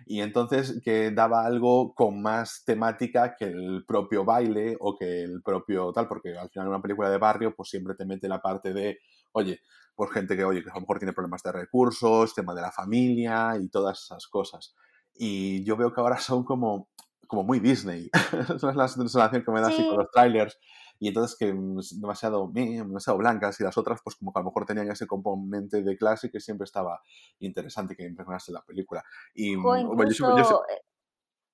Y 0.06 0.22
entonces 0.22 0.82
que 0.84 1.12
daba 1.12 1.46
algo 1.46 1.94
con 1.94 2.22
más 2.22 2.64
temática 2.66 3.36
que 3.36 3.46
el 3.46 3.86
propio 3.88 4.26
baile 4.26 4.78
o 4.80 4.96
que 4.98 5.24
el 5.24 5.42
propio 5.42 5.92
tal, 5.94 6.08
porque 6.08 6.38
al 6.38 6.50
final 6.50 6.68
una 6.68 6.82
película 6.82 7.10
de 7.10 7.18
barrio 7.18 7.56
pues 7.56 7.70
siempre 7.70 7.96
te 7.96 8.06
mete 8.06 8.28
la 8.28 8.42
parte 8.42 8.74
de, 8.74 9.00
oye, 9.32 9.60
por 9.96 10.12
gente 10.12 10.36
que, 10.36 10.44
oye, 10.44 10.64
que 10.64 10.70
a 10.70 10.76
lo 10.76 10.82
mejor 10.82 11.00
tiene 11.00 11.14
problemas 11.14 11.42
de 11.42 11.52
recursos, 11.52 12.36
tema 12.36 12.54
de 12.54 12.62
la 12.62 12.72
familia 12.72 13.58
y 13.60 13.70
todas 13.70 14.04
esas 14.04 14.28
cosas. 14.28 14.76
Y 15.16 15.64
yo 15.64 15.78
veo 15.78 15.94
que 15.94 16.02
ahora 16.02 16.20
son 16.20 16.44
como, 16.44 16.90
como 17.28 17.44
muy 17.44 17.60
Disney. 17.60 18.10
Esa 18.56 18.70
es 18.70 18.76
la 18.76 18.88
sensación 18.88 19.44
que 19.44 19.52
me 19.52 19.62
da 19.62 19.68
así 19.68 19.88
con 19.88 19.98
los 19.98 20.12
trailers. 20.12 20.58
Y 21.00 21.10
entonces 21.10 21.38
que 21.38 21.50
es 21.80 22.00
demasiado, 22.00 22.50
demasiado 22.54 23.18
blancas 23.18 23.60
y 23.60 23.64
las 23.64 23.78
otras 23.78 24.02
pues 24.04 24.16
como 24.16 24.32
que 24.32 24.40
a 24.40 24.42
lo 24.42 24.50
mejor 24.50 24.66
tenían 24.66 24.90
ese 24.90 25.08
componente 25.08 25.84
de 25.84 25.98
clase 25.98 26.32
que 26.32 26.40
siempre 26.40 26.66
estaba 26.66 27.02
interesante 27.40 27.96
que 27.96 28.06
impregnase 28.06 28.52
la 28.52 28.62
película. 28.62 29.04
Y, 29.34 29.54
incluso, 29.54 30.64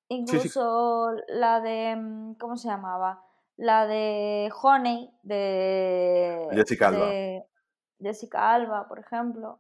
incluso 0.10 1.12
la 1.30 1.60
de, 1.60 1.96
mm, 1.96 2.34
¿cómo 2.36 2.56
se 2.58 2.68
llamaba? 2.68 3.24
La 3.58 3.88
de 3.88 4.52
Honey, 4.62 5.12
de... 5.24 6.48
Jessica 6.52 6.88
Alba. 6.90 7.10
Jessica 8.00 8.54
Alba, 8.54 8.88
por 8.88 9.00
ejemplo. 9.00 9.60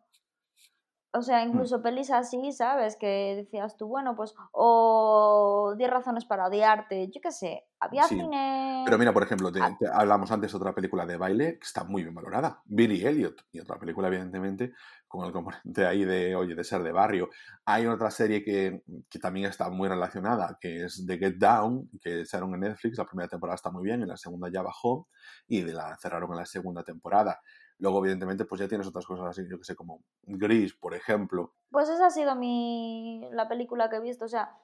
O 1.13 1.21
sea, 1.21 1.43
mm. 1.43 1.50
incluso 1.50 1.82
pelis 1.82 2.10
así, 2.10 2.52
¿sabes? 2.54 2.95
Que 2.95 3.36
decías 3.36 3.76
tú, 3.76 3.88
bueno, 3.88 4.15
pues, 4.15 4.34
o 4.54 5.74
10 5.78 5.89
razones 5.89 6.26
para 6.26 6.47
odiarte, 6.47 7.10
yo 7.10 7.19
qué 7.21 7.32
sé, 7.32 7.65
había 7.82 8.04
cine... 8.04 8.84
Pero 8.86 8.97
mira, 8.97 9.12
por 9.12 9.24
ejemplo, 9.24 9.52
hablamos 9.91 10.32
antes 10.32 10.52
de 10.52 10.58
otra 10.58 10.74
película 10.74 11.06
de 11.06 11.17
baile 11.17 11.60
que 11.60 11.65
está 11.65 11.84
muy 11.84 12.04
bien 12.04 12.15
valorada, 12.15 12.62
Billy 12.65 13.06
Elliot, 13.06 13.45
y 13.52 13.60
otra 13.60 13.78
película, 13.78 14.08
evidentemente, 14.08 14.74
con 15.06 15.26
el 15.26 15.34
componente 15.34 15.86
ahí 15.86 16.06
de, 16.06 16.34
oye, 16.34 16.56
de 16.56 16.63
ser 16.63 16.82
de 16.82 16.93
barrio. 16.93 17.30
Hay 17.65 17.88
otra 17.88 18.10
serie 18.10 18.41
que, 18.41 18.82
que 19.10 19.19
también 19.19 19.47
está 19.47 19.69
muy 19.69 19.89
relacionada, 19.89 20.58
que 20.62 20.86
es 20.86 21.06
The 21.06 21.17
Get 21.17 21.36
Down, 21.36 21.89
que 22.02 22.21
echaron 22.21 22.54
en 22.54 22.62
Netflix, 22.62 22.97
la 22.97 23.06
primera 23.06 23.28
temporada 23.28 23.56
está 23.56 23.69
muy 23.69 23.84
bien, 23.84 24.02
en 24.02 24.08
la 24.08 24.17
segunda 24.17 24.50
ya 24.50 24.62
bajó, 24.62 25.10
y 25.45 25.62
de 25.62 25.74
la 25.74 25.97
cerraron 25.97 26.32
en 26.32 26.38
la 26.38 26.45
segunda 26.45 26.84
temporada. 26.84 27.41
Luego, 27.82 27.98
evidentemente, 27.98 28.46
pues 28.46 28.62
ya 28.62 28.67
tienes 28.67 28.86
otras 28.86 29.08
cosas 29.08 29.26
así, 29.26 29.41
yo 29.50 29.58
que 29.58 29.63
sé, 29.63 29.76
como 29.76 30.04
Gris, 30.22 30.76
por 30.76 30.94
ejemplo. 30.94 31.56
Pues 31.72 31.89
esa 31.89 32.06
ha 32.06 32.10
sido 32.12 32.36
mi 32.36 33.28
la 33.32 33.50
película 33.50 33.89
que 33.89 33.96
he 33.96 34.00
visto. 34.00 34.26
O 34.26 34.28
sea, 34.28 34.56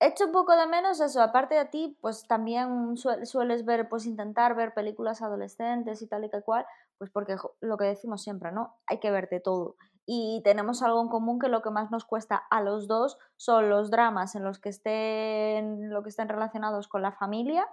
he 0.00 0.06
hecho 0.06 0.24
un 0.24 0.32
poco 0.32 0.56
de 0.56 0.66
menos 0.66 0.98
eso. 1.02 1.20
Aparte 1.20 1.56
de 1.56 1.66
ti, 1.66 1.98
pues 2.00 2.26
también 2.26 2.96
sueles 2.96 3.66
ver, 3.66 3.90
pues 3.90 4.06
intentar 4.06 4.56
ver 4.56 4.72
películas 4.72 5.20
adolescentes 5.20 6.00
y 6.00 6.06
tal 6.06 6.24
y 6.24 6.30
que 6.30 6.40
cual, 6.40 6.64
pues 6.96 7.10
porque 7.10 7.36
lo 7.60 7.76
que 7.76 7.84
decimos 7.84 8.22
siempre, 8.22 8.50
¿no? 8.50 8.78
Hay 8.86 8.98
que 8.98 9.10
verte 9.10 9.38
todo. 9.38 9.76
Y 10.06 10.40
tenemos 10.42 10.82
algo 10.82 11.02
en 11.02 11.08
común 11.08 11.38
que 11.38 11.48
lo 11.48 11.60
que 11.60 11.68
más 11.68 11.90
nos 11.90 12.06
cuesta 12.06 12.36
a 12.36 12.62
los 12.62 12.88
dos 12.88 13.18
son 13.36 13.68
los 13.68 13.90
dramas 13.90 14.36
en 14.36 14.42
los 14.42 14.58
que 14.58 14.70
estén, 14.70 15.90
lo 15.90 16.02
que 16.02 16.08
estén 16.08 16.30
relacionados 16.30 16.88
con 16.88 17.02
la 17.02 17.12
familia 17.12 17.68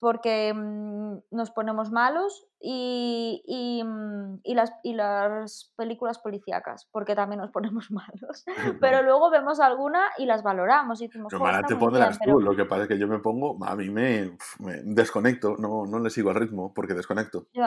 porque 0.00 0.52
mm, 0.54 1.18
nos 1.30 1.50
ponemos 1.50 1.92
malos 1.92 2.48
y, 2.58 3.42
y, 3.46 3.84
mm, 3.84 4.40
y, 4.42 4.54
las, 4.54 4.72
y 4.82 4.94
las 4.94 5.72
películas 5.76 6.18
policíacas, 6.18 6.88
porque 6.90 7.14
también 7.14 7.40
nos 7.40 7.50
ponemos 7.52 7.90
malos. 7.90 8.44
Pero 8.80 9.02
luego 9.02 9.30
vemos 9.30 9.60
alguna 9.60 10.06
y 10.18 10.24
las 10.24 10.42
valoramos 10.42 11.00
y 11.00 11.06
decimos, 11.06 11.28
Pero 11.30 11.44
mala 11.44 11.62
te 11.62 11.76
pondrás 11.76 12.18
tú, 12.18 12.40
lo 12.40 12.56
que 12.56 12.64
pasa 12.64 12.82
es 12.82 12.88
que 12.88 12.98
yo 12.98 13.06
me 13.06 13.18
pongo, 13.18 13.62
a 13.64 13.76
mí 13.76 13.90
me, 13.90 14.36
me 14.58 14.82
desconecto, 14.82 15.56
no, 15.58 15.86
no 15.86 15.98
le 16.00 16.10
sigo 16.10 16.30
el 16.30 16.36
ritmo 16.36 16.72
porque 16.74 16.94
desconecto. 16.94 17.46
Yo, 17.52 17.66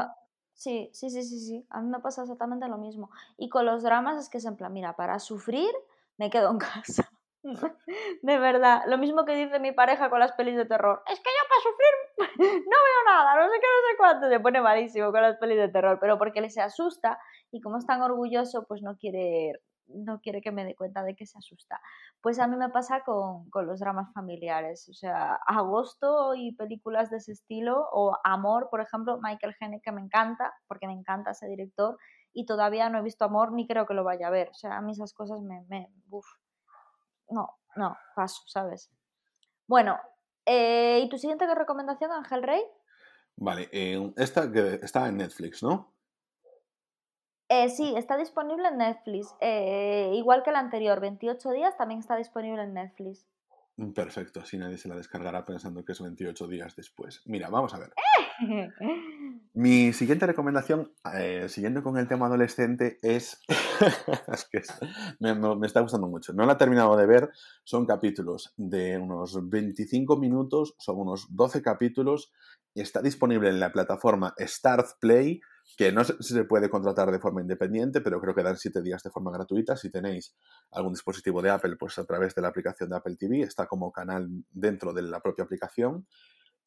sí, 0.53 0.89
sí, 0.91 1.11
sí, 1.11 1.23
sí, 1.23 1.39
sí, 1.39 1.67
a 1.69 1.81
mí 1.81 1.89
me 1.89 1.99
pasa 1.99 2.23
exactamente 2.23 2.67
lo 2.67 2.77
mismo. 2.77 3.11
Y 3.37 3.49
con 3.49 3.65
los 3.65 3.83
dramas 3.83 4.17
es 4.17 4.29
que 4.29 4.39
es 4.39 4.45
en 4.45 4.57
plan, 4.57 4.73
mira, 4.73 4.95
para 4.95 5.19
sufrir 5.19 5.69
me 6.17 6.29
quedo 6.31 6.49
en 6.49 6.57
casa. 6.83 7.09
De 8.21 8.39
verdad, 8.39 8.83
lo 8.87 8.97
mismo 8.97 9.25
que 9.25 9.35
dice 9.35 9.59
mi 9.59 9.71
pareja 9.71 10.09
con 10.09 10.19
las 10.19 10.31
pelis 10.33 10.55
de 10.55 10.65
terror. 10.65 11.03
Es 11.07 11.19
que 11.19 11.29
yo 11.29 11.49
para 11.49 11.61
sufrir 11.61 12.63
no 12.69 12.77
veo 12.77 13.03
nada, 13.05 13.35
no 13.35 13.51
sé 13.51 13.59
qué, 13.59 13.67
no 13.67 13.89
sé 13.89 13.97
cuánto. 13.97 14.29
Se 14.29 14.39
pone 14.39 14.61
malísimo 14.61 15.11
con 15.11 15.21
las 15.21 15.37
pelis 15.37 15.57
de 15.57 15.69
terror, 15.69 15.97
pero 15.99 16.17
porque 16.17 16.41
le 16.41 16.49
se 16.49 16.61
asusta 16.61 17.19
y 17.51 17.61
como 17.61 17.77
es 17.77 17.85
tan 17.85 18.01
orgulloso, 18.01 18.65
pues 18.65 18.81
no 18.81 18.95
quiere, 18.97 19.61
no 19.87 20.21
quiere 20.21 20.41
que 20.41 20.51
me 20.51 20.63
dé 20.63 20.75
cuenta 20.75 21.03
de 21.03 21.15
que 21.15 21.25
se 21.25 21.37
asusta. 21.37 21.81
Pues 22.21 22.39
a 22.39 22.47
mí 22.47 22.55
me 22.55 22.69
pasa 22.69 23.01
con, 23.01 23.49
con 23.49 23.67
los 23.67 23.79
dramas 23.79 24.11
familiares. 24.13 24.87
O 24.89 24.93
sea, 24.93 25.37
Agosto 25.45 26.35
y 26.35 26.55
películas 26.55 27.09
de 27.09 27.17
ese 27.17 27.33
estilo, 27.33 27.89
o 27.91 28.17
Amor, 28.23 28.69
por 28.71 28.79
ejemplo, 28.79 29.19
Michael 29.21 29.55
Haneke 29.59 29.91
me 29.91 30.01
encanta, 30.01 30.53
porque 30.67 30.87
me 30.87 30.93
encanta 30.93 31.31
ese 31.31 31.47
director, 31.47 31.97
y 32.31 32.45
todavía 32.45 32.89
no 32.89 32.99
he 32.99 33.03
visto 33.03 33.25
Amor 33.25 33.51
ni 33.51 33.67
creo 33.67 33.85
que 33.85 33.93
lo 33.93 34.05
vaya 34.05 34.27
a 34.27 34.31
ver. 34.31 34.49
O 34.49 34.53
sea, 34.53 34.77
a 34.77 34.81
mí 34.81 34.93
esas 34.93 35.13
cosas 35.13 35.41
me... 35.41 35.65
me 35.67 35.89
no, 37.33 37.57
no, 37.75 37.97
paso, 38.15 38.43
¿sabes? 38.47 38.89
Bueno, 39.67 39.99
eh, 40.45 41.01
¿y 41.03 41.09
tu 41.09 41.17
siguiente 41.17 41.53
recomendación, 41.53 42.11
Ángel 42.11 42.43
Rey? 42.43 42.63
Vale, 43.35 43.69
eh, 43.71 44.13
esta 44.17 44.51
que 44.51 44.75
está 44.75 45.07
en 45.07 45.17
Netflix, 45.17 45.63
¿no? 45.63 45.93
Eh, 47.49 47.69
sí, 47.69 47.93
está 47.95 48.17
disponible 48.17 48.67
en 48.67 48.77
Netflix. 48.77 49.35
Eh, 49.39 50.11
igual 50.15 50.43
que 50.43 50.51
la 50.51 50.59
anterior, 50.59 50.99
28 50.99 51.51
días, 51.51 51.77
también 51.77 51.99
está 51.99 52.15
disponible 52.15 52.63
en 52.63 52.73
Netflix. 52.73 53.27
Mm, 53.77 53.91
perfecto, 53.91 54.39
así 54.39 54.57
nadie 54.57 54.77
se 54.77 54.87
la 54.87 54.95
descargará 54.95 55.45
pensando 55.45 55.83
que 55.83 55.91
es 55.91 56.01
28 56.01 56.47
días 56.47 56.75
después. 56.75 57.21
Mira, 57.25 57.49
vamos 57.49 57.73
a 57.73 57.79
ver. 57.79 57.93
Mi 59.55 59.93
siguiente 59.93 60.25
recomendación, 60.25 60.91
eh, 61.13 61.45
siguiendo 61.47 61.83
con 61.83 61.97
el 61.97 62.07
tema 62.07 62.25
adolescente, 62.25 62.97
es. 63.01 63.39
que 64.51 64.61
me, 65.19 65.67
está 65.67 65.81
gustando 65.81 66.07
mucho. 66.07 66.33
No 66.33 66.45
la 66.45 66.53
he 66.53 66.57
terminado 66.57 66.97
de 66.97 67.05
ver, 67.05 67.29
son 67.63 67.85
capítulos 67.85 68.53
de 68.57 68.97
unos 68.97 69.49
25 69.49 70.17
minutos, 70.17 70.75
son 70.79 70.99
unos 70.99 71.27
12 71.35 71.61
capítulos, 71.61 72.33
está 72.73 73.01
disponible 73.01 73.49
en 73.49 73.59
la 73.59 73.71
plataforma 73.71 74.33
Start 74.39 74.87
Play 74.99 75.41
que 75.77 75.91
no 75.91 76.03
se 76.03 76.43
puede 76.45 76.69
contratar 76.69 77.11
de 77.11 77.19
forma 77.19 77.41
independiente, 77.41 78.01
pero 78.01 78.19
creo 78.19 78.35
que 78.35 78.43
dan 78.43 78.57
siete 78.57 78.81
días 78.81 79.01
de 79.01 79.09
forma 79.09 79.31
gratuita. 79.31 79.75
Si 79.75 79.89
tenéis 79.89 80.35
algún 80.71 80.93
dispositivo 80.93 81.41
de 81.41 81.49
Apple, 81.49 81.77
pues 81.77 81.97
a 81.97 82.05
través 82.05 82.35
de 82.35 82.41
la 82.41 82.49
aplicación 82.49 82.89
de 82.89 82.97
Apple 82.97 83.15
TV, 83.17 83.41
está 83.41 83.65
como 83.65 83.91
canal 83.91 84.29
dentro 84.51 84.93
de 84.93 85.03
la 85.03 85.19
propia 85.19 85.45
aplicación. 85.45 86.05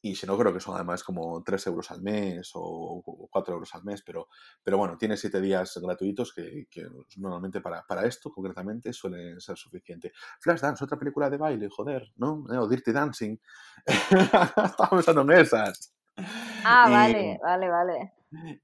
Y 0.01 0.15
si 0.15 0.27
no, 0.27 0.37
creo 0.37 0.53
que 0.53 0.59
son 0.59 0.75
además 0.75 1.03
como 1.03 1.43
3 1.43 1.67
euros 1.67 1.89
al 1.91 2.01
mes 2.01 2.51
o 2.53 3.01
4 3.31 3.53
euros 3.55 3.73
al 3.73 3.83
mes, 3.83 4.03
pero, 4.03 4.29
pero 4.63 4.77
bueno, 4.77 4.97
tiene 4.97 5.17
siete 5.17 5.41
días 5.41 5.77
gratuitos 5.81 6.33
que, 6.33 6.67
que 6.69 6.87
normalmente 7.17 7.61
para, 7.61 7.83
para, 7.83 8.05
esto 8.05 8.31
concretamente 8.31 8.93
suelen 8.93 9.41
ser 9.41 9.57
suficiente. 9.57 10.11
Flashdance, 10.39 10.83
otra 10.83 10.99
película 10.99 11.29
de 11.29 11.37
baile, 11.37 11.67
joder, 11.69 12.11
¿no? 12.17 12.45
O 12.47 12.67
Dirty 12.67 12.91
Dancing. 12.91 13.37
Estaba 13.85 14.89
pensando 14.91 15.21
en 15.21 15.31
esas. 15.31 15.95
Ah, 16.63 16.85
y, 16.87 16.91
vale, 16.91 17.39
vale, 17.41 17.69
vale. 17.69 18.13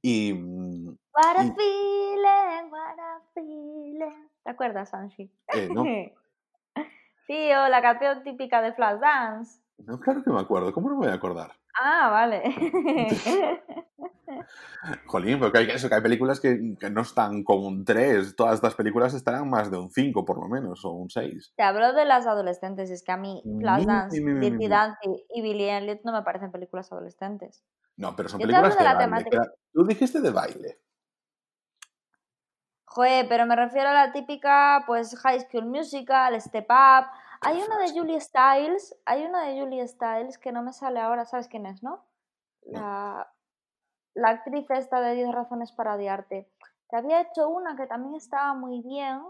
Y. 0.01 0.33
Mm, 0.33 0.97
what 1.13 1.37
a 1.37 1.45
y, 1.45 1.51
feeling, 1.51 2.69
what 2.69 2.99
a 2.99 3.21
feeling. 3.33 4.29
¿Te 4.43 4.51
acuerdas, 4.51 4.89
Sanshi? 4.89 5.31
Eh, 5.53 5.69
no. 5.73 5.83
Tío, 7.27 7.69
la 7.69 7.81
canción 7.81 8.23
típica 8.23 8.61
de 8.61 8.73
Flashdance. 8.73 9.62
No, 9.85 9.99
claro 9.99 10.23
que 10.23 10.29
me 10.29 10.39
acuerdo. 10.39 10.71
¿Cómo 10.73 10.89
no 10.89 10.95
me 10.95 11.05
voy 11.05 11.13
a 11.13 11.15
acordar? 11.15 11.51
Ah, 11.79 12.09
vale. 12.09 12.43
Jolín, 15.05 15.39
porque 15.39 15.57
hay, 15.59 15.69
eso, 15.69 15.89
que 15.89 15.95
hay 15.95 16.01
películas 16.01 16.39
que, 16.39 16.75
que, 16.79 16.89
no 16.89 17.01
están 17.01 17.43
con 17.43 17.63
un 17.63 17.83
3. 17.83 18.35
Todas 18.35 18.55
estas 18.55 18.75
películas 18.75 19.13
estarán 19.13 19.49
más 19.49 19.69
de 19.71 19.77
un 19.77 19.89
5 19.89 20.25
por 20.25 20.39
lo 20.39 20.47
menos, 20.47 20.85
o 20.85 20.91
un 20.91 21.09
6. 21.09 21.53
Te 21.55 21.63
hablo 21.63 21.93
de 21.93 22.05
las 22.05 22.25
adolescentes. 22.25 22.89
Es 22.89 23.03
que 23.03 23.11
a 23.11 23.17
mí 23.17 23.43
Flashdance, 23.59 24.19
Dirty 24.19 24.67
Dancing 24.67 25.15
y 25.33 25.41
Billy 25.41 25.69
Elliot 25.69 26.01
no 26.03 26.13
me 26.13 26.21
parecen 26.21 26.51
películas 26.51 26.91
adolescentes. 26.91 27.63
No, 27.97 28.15
pero 28.15 28.29
son 28.29 28.39
Yo 28.39 28.47
películas 28.47 28.77
de, 28.77 28.83
de 28.83 29.07
baile. 29.07 29.29
Tú 29.71 29.85
dijiste 29.85 30.21
de 30.21 30.31
baile. 30.31 30.79
Joder, 32.85 33.27
pero 33.27 33.47
me 33.47 33.55
refiero 33.55 33.89
a 33.89 33.93
la 33.93 34.11
típica, 34.11 34.83
pues, 34.85 35.17
High 35.19 35.39
School 35.41 35.65
Musical, 35.65 36.39
Step 36.39 36.67
Up. 36.69 37.07
Hay 37.45 37.61
una 37.61 37.77
de 37.77 37.91
Julie 37.91 38.21
Stiles, 38.21 38.95
hay 39.05 39.25
una 39.25 39.43
de 39.45 39.59
Julie 39.59 39.87
Stiles 39.87 40.37
que 40.37 40.51
no 40.51 40.63
me 40.63 40.71
sale 40.71 40.99
ahora, 40.99 41.25
¿sabes 41.25 41.47
quién 41.47 41.65
es, 41.65 41.83
no? 41.83 42.05
La, 42.61 43.31
la 44.13 44.29
actriz 44.29 44.69
esta 44.69 45.01
de 45.01 45.15
10 45.15 45.33
razones 45.33 45.71
para 45.71 45.95
odiarte. 45.95 46.49
Que 46.89 46.95
había 46.95 47.21
hecho 47.21 47.49
una 47.49 47.75
que 47.75 47.87
también 47.87 48.15
estaba 48.15 48.53
muy 48.53 48.81
bien. 48.81 49.21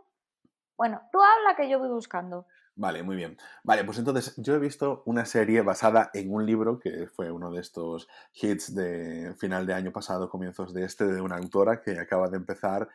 Bueno, 0.77 1.01
tú 1.11 1.19
habla 1.21 1.55
que 1.55 1.69
yo 1.69 1.79
voy 1.79 1.89
buscando. 1.89 2.45
Vale, 2.75 3.03
muy 3.03 3.15
bien. 3.15 3.37
Vale, 3.63 3.83
pues 3.83 3.99
entonces 3.99 4.33
yo 4.37 4.55
he 4.55 4.59
visto 4.59 5.03
una 5.05 5.25
serie 5.25 5.61
basada 5.61 6.09
en 6.13 6.33
un 6.33 6.45
libro 6.45 6.79
que 6.79 7.07
fue 7.07 7.31
uno 7.31 7.51
de 7.51 7.61
estos 7.61 8.07
hits 8.33 8.73
de 8.73 9.35
final 9.37 9.67
de 9.67 9.75
año 9.75 9.91
pasado, 9.91 10.29
comienzos 10.29 10.73
de 10.73 10.83
este, 10.83 11.05
de 11.05 11.21
una 11.21 11.37
autora 11.37 11.81
que 11.81 11.99
acaba 11.99 12.29
de 12.29 12.37
empezar, 12.37 12.89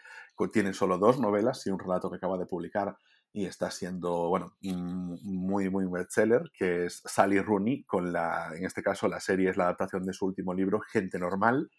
tiene 0.52 0.72
solo 0.72 0.98
dos 0.98 1.20
novelas 1.20 1.64
y 1.66 1.70
un 1.70 1.78
relato 1.78 2.10
que 2.10 2.16
acaba 2.16 2.36
de 2.38 2.46
publicar 2.46 2.96
y 3.32 3.46
está 3.46 3.70
siendo, 3.70 4.28
bueno, 4.28 4.56
muy, 4.62 5.70
muy 5.70 5.86
bestseller, 5.86 6.50
que 6.52 6.86
es 6.86 7.02
Sally 7.04 7.40
Rooney, 7.40 7.84
con 7.84 8.12
la, 8.12 8.50
en 8.56 8.64
este 8.64 8.82
caso 8.82 9.08
la 9.08 9.20
serie 9.20 9.50
es 9.50 9.56
la 9.56 9.64
adaptación 9.64 10.04
de 10.04 10.12
su 10.12 10.26
último 10.26 10.54
libro, 10.54 10.80
Gente 10.80 11.18
Normal, 11.18 11.70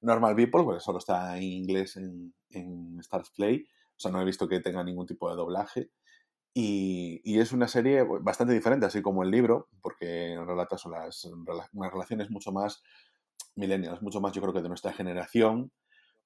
Normal 0.00 0.36
People, 0.36 0.64
porque 0.64 0.80
solo 0.80 0.98
está 0.98 1.36
en 1.36 1.42
inglés 1.42 1.96
en, 1.96 2.34
en 2.50 2.98
Stars 3.00 3.32
Play, 3.36 3.66
o 3.96 4.00
sea, 4.00 4.10
no 4.10 4.20
he 4.20 4.24
visto 4.24 4.48
que 4.48 4.60
tenga 4.60 4.82
ningún 4.84 5.06
tipo 5.06 5.28
de 5.30 5.36
doblaje. 5.36 5.90
Y, 6.54 7.22
y, 7.24 7.40
es 7.40 7.52
una 7.52 7.66
serie 7.66 8.04
bastante 8.20 8.52
diferente, 8.52 8.84
así 8.84 9.00
como 9.00 9.22
el 9.22 9.30
libro, 9.30 9.68
porque 9.80 10.36
relata 10.46 10.76
son 10.76 10.92
las, 10.92 11.24
unas 11.24 11.92
relaciones 11.92 12.30
mucho 12.30 12.52
más 12.52 12.82
millennials, 13.56 14.02
mucho 14.02 14.20
más 14.20 14.32
yo 14.32 14.42
creo 14.42 14.52
que 14.52 14.60
de 14.60 14.68
nuestra 14.68 14.92
generación, 14.92 15.72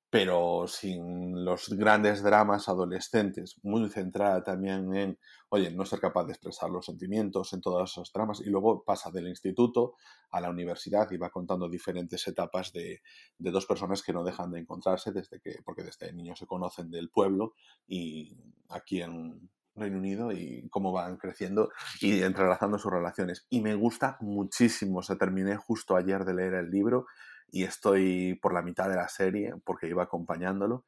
pero 0.09 0.67
sin 0.69 1.45
los 1.45 1.69
grandes 1.71 2.23
dramas 2.23 2.69
adolescentes, 2.69 3.59
muy 3.63 3.89
centrada 3.91 4.45
también 4.45 4.95
en, 4.95 5.19
oye, 5.49 5.71
no 5.71 5.85
ser 5.85 6.01
capaz 6.01 6.25
de 6.25 6.33
expresar 6.33 6.71
los 6.71 6.87
sentimientos 6.87 7.53
en 7.53 7.61
todas 7.61 7.91
esas 7.91 8.13
dramas, 8.13 8.41
y 8.41 8.49
luego 8.51 8.85
pasa 8.85 9.11
del 9.11 9.29
instituto 9.29 9.95
a 10.31 10.41
la 10.41 10.51
universidad 10.51 11.11
y 11.11 11.17
va 11.17 11.31
contando 11.31 11.69
diferentes 11.69 12.27
etapas 12.29 12.73
de, 12.73 13.03
de 13.39 13.51
dos 13.51 13.67
personas 13.67 14.03
que 14.03 14.13
no 14.13 14.25
dejan 14.25 14.53
de 14.53 14.61
encontrarse 14.61 15.13
desde 15.13 15.41
que, 15.41 15.57
porque 15.65 15.83
desde 15.83 16.13
niños 16.13 16.39
se 16.39 16.47
conocen 16.47 16.91
del 16.91 17.11
pueblo 17.11 17.55
y 17.87 18.37
aquí 18.69 19.03
en, 19.03 19.51
Reino 19.77 19.99
Unido 19.99 20.33
y 20.33 20.69
cómo 20.71 20.91
van 20.91 21.19
creciendo 21.19 21.71
y 22.01 22.23
entrelazando 22.23 22.79
sus 22.79 22.91
relaciones. 22.91 23.47
Y 23.51 23.61
me 23.61 23.75
gusta 23.75 24.17
muchísimo. 24.21 25.01
O 25.01 25.03
sea, 25.03 25.17
terminé 25.17 25.57
justo 25.57 25.97
ayer 25.97 26.25
de 26.25 26.35
leer 26.35 26.55
el 26.55 26.71
libro 26.71 27.07
y 27.51 27.65
estoy 27.65 28.35
por 28.41 28.53
la 28.53 28.63
mitad 28.63 28.89
de 28.89 28.97
la 28.97 29.09
serie 29.09 29.55
porque 29.65 29.89
iba 29.89 30.03
acompañándolo. 30.03 30.85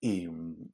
Y, 0.00 0.28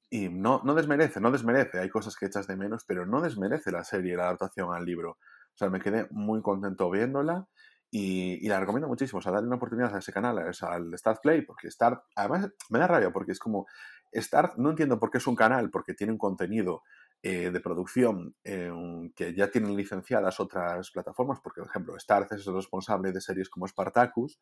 y 0.08 0.28
no, 0.28 0.62
no 0.64 0.74
desmerece, 0.74 1.20
no 1.20 1.30
desmerece. 1.30 1.80
Hay 1.80 1.88
cosas 1.90 2.16
que 2.16 2.26
echas 2.26 2.46
de 2.46 2.56
menos, 2.56 2.84
pero 2.86 3.06
no 3.06 3.20
desmerece 3.20 3.72
la 3.72 3.84
serie, 3.84 4.16
la 4.16 4.24
adaptación 4.24 4.72
al 4.72 4.84
libro. 4.84 5.12
O 5.12 5.58
sea, 5.58 5.68
me 5.68 5.80
quedé 5.80 6.06
muy 6.10 6.42
contento 6.42 6.90
viéndola 6.90 7.48
y, 7.90 8.44
y, 8.44 8.48
la 8.48 8.60
recomiendo 8.60 8.88
muchísimo. 8.88 9.18
O 9.18 9.22
sea, 9.22 9.32
darle 9.32 9.48
una 9.48 9.56
oportunidad 9.56 9.94
a 9.94 9.98
ese 9.98 10.12
canal, 10.12 10.38
al 10.38 10.98
Start 10.98 11.20
Play, 11.22 11.42
porque 11.42 11.70
Start, 11.70 12.04
además 12.14 12.50
me 12.70 12.78
da 12.78 12.86
rabia 12.86 13.10
porque 13.10 13.32
es 13.32 13.38
como, 13.38 13.66
Start, 14.14 14.56
no 14.58 14.70
entiendo 14.70 15.00
por 15.00 15.10
qué 15.10 15.18
es 15.18 15.26
un 15.26 15.34
canal, 15.34 15.70
porque 15.70 15.94
tiene 15.94 16.12
un 16.12 16.18
contenido 16.18 16.82
eh, 17.22 17.50
de 17.50 17.60
producción 17.60 18.36
eh, 18.44 18.70
que 19.16 19.34
ya 19.34 19.50
tienen 19.50 19.74
licenciadas 19.74 20.38
otras 20.38 20.90
plataformas, 20.92 21.40
porque, 21.40 21.60
por 21.60 21.70
ejemplo, 21.70 21.98
Starz 21.98 22.30
es 22.32 22.46
el 22.46 22.54
responsable 22.54 23.10
de 23.10 23.20
series 23.20 23.48
como 23.48 23.66
Spartacus, 23.66 24.38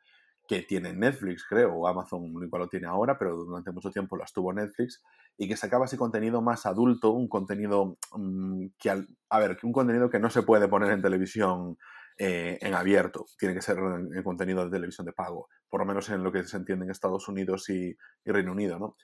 que 0.47 0.63
tiene 0.63 0.93
Netflix, 0.93 1.45
creo, 1.49 1.73
o 1.75 1.89
Amazon 1.89 2.25
igual 2.43 2.63
lo 2.63 2.69
tiene 2.69 2.87
ahora, 2.87 3.19
pero 3.19 3.37
durante 3.37 3.73
mucho 3.73 3.91
tiempo 3.91 4.17
las 4.17 4.33
tuvo 4.33 4.53
Netflix, 4.53 5.03
y 5.39 5.49
que 5.49 5.57
sacaba 5.57 5.87
así 5.87 5.97
contenido 5.97 6.43
más 6.43 6.67
adulto, 6.67 7.11
un 7.11 7.29
contenido 7.29 7.97
mmm, 8.15 8.67
que, 8.79 8.91
al, 8.91 9.09
a 9.31 9.39
ver, 9.39 9.59
un 9.63 9.73
contenido 9.73 10.11
que 10.11 10.19
no 10.19 10.31
se 10.31 10.43
puede 10.43 10.69
poner 10.69 10.91
en 10.91 11.03
televisión 11.03 11.79
eh, 12.19 12.59
en 12.61 12.75
abierto, 12.75 13.27
tiene 13.39 13.55
que 13.55 13.63
ser 13.63 13.79
en, 13.79 14.23
contenido 14.23 14.65
de 14.65 14.71
televisión 14.71 15.07
de 15.07 15.13
pago, 15.13 15.49
por 15.69 15.81
lo 15.81 15.87
menos 15.87 16.09
en 16.11 16.23
lo 16.23 16.31
que 16.31 16.45
se 16.45 16.57
entiende 16.57 16.85
en 16.85 16.91
Estados 16.91 17.27
Unidos 17.29 17.69
y 17.71 17.97
Reino 18.25 18.53
Unido, 18.53 18.79
¿no? 18.79 18.97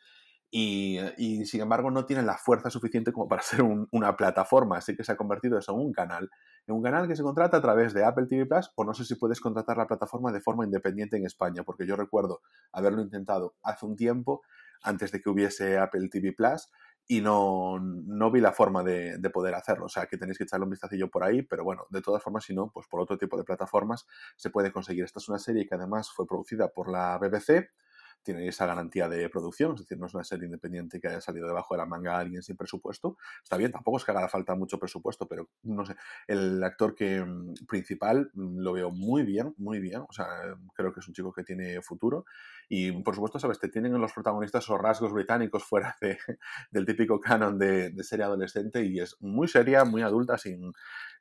Y, 0.50 0.98
y, 1.16 1.46
sin 1.46 1.60
embargo 1.60 1.90
no 1.90 2.06
tiene 2.06 2.22
la 2.22 2.36
fuerza 2.36 2.70
suficiente 2.70 3.12
como 3.12 3.28
para 3.28 3.42
ser 3.42 3.62
una 3.62 4.16
plataforma, 4.16 4.78
así 4.78 4.96
que 4.96 5.04
se 5.04 5.12
ha 5.12 5.16
convertido 5.16 5.58
eso 5.58 5.72
en 5.72 5.80
un 5.80 5.92
canal, 5.92 6.30
en 6.66 6.74
un 6.74 6.82
canal 6.82 7.06
que 7.06 7.16
se 7.16 7.22
contrata 7.22 7.58
a 7.58 7.62
través 7.62 7.94
de 7.94 8.04
Apple 8.04 8.26
TV 8.26 8.46
Plus 8.46 8.70
o 8.74 8.84
no 8.84 8.94
sé 8.94 9.04
si 9.04 9.14
puedes 9.14 9.40
contratar 9.40 9.76
la 9.76 9.86
plataforma 9.86 10.32
de 10.32 10.40
forma 10.40 10.64
independiente 10.64 11.16
en 11.16 11.24
España, 11.24 11.62
porque 11.62 11.86
yo 11.86 11.96
recuerdo 11.96 12.40
haberlo 12.72 13.00
intentado 13.00 13.54
hace 13.62 13.86
un 13.86 13.96
tiempo, 13.96 14.42
antes 14.82 15.12
de 15.12 15.20
que 15.20 15.30
hubiese 15.30 15.78
Apple 15.78 16.08
TV 16.08 16.32
Plus, 16.32 16.68
y 17.06 17.20
no, 17.20 17.80
no 17.80 18.30
vi 18.30 18.40
la 18.40 18.52
forma 18.52 18.84
de, 18.84 19.18
de, 19.18 19.30
poder 19.30 19.54
hacerlo. 19.56 19.86
O 19.86 19.88
sea, 19.88 20.06
que 20.06 20.16
tenéis 20.16 20.38
que 20.38 20.44
echarle 20.44 20.62
un 20.62 20.70
vistacillo 20.70 21.10
por 21.10 21.24
ahí, 21.24 21.42
pero 21.42 21.64
bueno, 21.64 21.84
de 21.90 22.02
todas 22.02 22.22
formas, 22.22 22.44
si 22.44 22.54
no, 22.54 22.70
pues 22.72 22.86
por 22.86 23.00
otro 23.00 23.18
tipo 23.18 23.36
de 23.36 23.42
plataformas 23.42 24.06
se 24.36 24.50
puede 24.50 24.70
conseguir. 24.70 25.02
Esta 25.02 25.18
es 25.18 25.28
una 25.28 25.40
serie 25.40 25.66
que 25.66 25.74
además 25.74 26.08
fue 26.12 26.24
producida 26.24 26.68
por 26.68 26.88
la 26.88 27.18
BBC, 27.18 27.68
tiene 28.22 28.46
esa 28.48 28.66
garantía 28.66 29.08
de 29.08 29.28
producción, 29.28 29.74
es 29.74 29.80
decir, 29.80 29.98
no 29.98 30.06
es 30.06 30.14
una 30.14 30.24
serie 30.24 30.46
independiente 30.46 31.00
que 31.00 31.08
haya 31.08 31.20
salido 31.20 31.46
debajo 31.46 31.74
de 31.74 31.78
la 31.78 31.86
manga 31.86 32.16
a 32.16 32.18
alguien 32.18 32.42
sin 32.42 32.56
presupuesto. 32.56 33.16
Está 33.42 33.56
bien, 33.56 33.72
tampoco 33.72 33.98
es 33.98 34.04
que 34.04 34.10
haga 34.10 34.28
falta 34.28 34.54
mucho 34.54 34.78
presupuesto, 34.78 35.26
pero 35.26 35.48
no 35.62 35.84
sé, 35.86 35.96
el 36.26 36.62
actor 36.62 36.94
que 36.94 37.24
mm, 37.24 37.66
principal 37.66 38.30
mm, 38.34 38.58
lo 38.60 38.72
veo 38.72 38.90
muy 38.90 39.22
bien, 39.22 39.54
muy 39.58 39.80
bien, 39.80 40.02
o 40.08 40.12
sea, 40.12 40.26
creo 40.74 40.92
que 40.92 41.00
es 41.00 41.08
un 41.08 41.14
chico 41.14 41.32
que 41.32 41.44
tiene 41.44 41.80
futuro 41.82 42.24
y 42.68 42.92
por 43.02 43.14
supuesto, 43.14 43.38
sabes, 43.38 43.58
te 43.58 43.68
tienen 43.68 43.94
en 43.94 44.00
los 44.00 44.12
protagonistas 44.12 44.64
esos 44.64 44.80
rasgos 44.80 45.12
británicos 45.12 45.64
fuera 45.64 45.96
de, 46.00 46.18
del 46.70 46.86
típico 46.86 47.20
canon 47.20 47.58
de, 47.58 47.90
de, 47.90 48.04
serie 48.04 48.24
adolescente 48.24 48.84
y 48.84 49.00
es 49.00 49.16
muy 49.20 49.48
seria, 49.48 49.84
muy 49.84 50.02
adulta, 50.02 50.38
sin, 50.38 50.72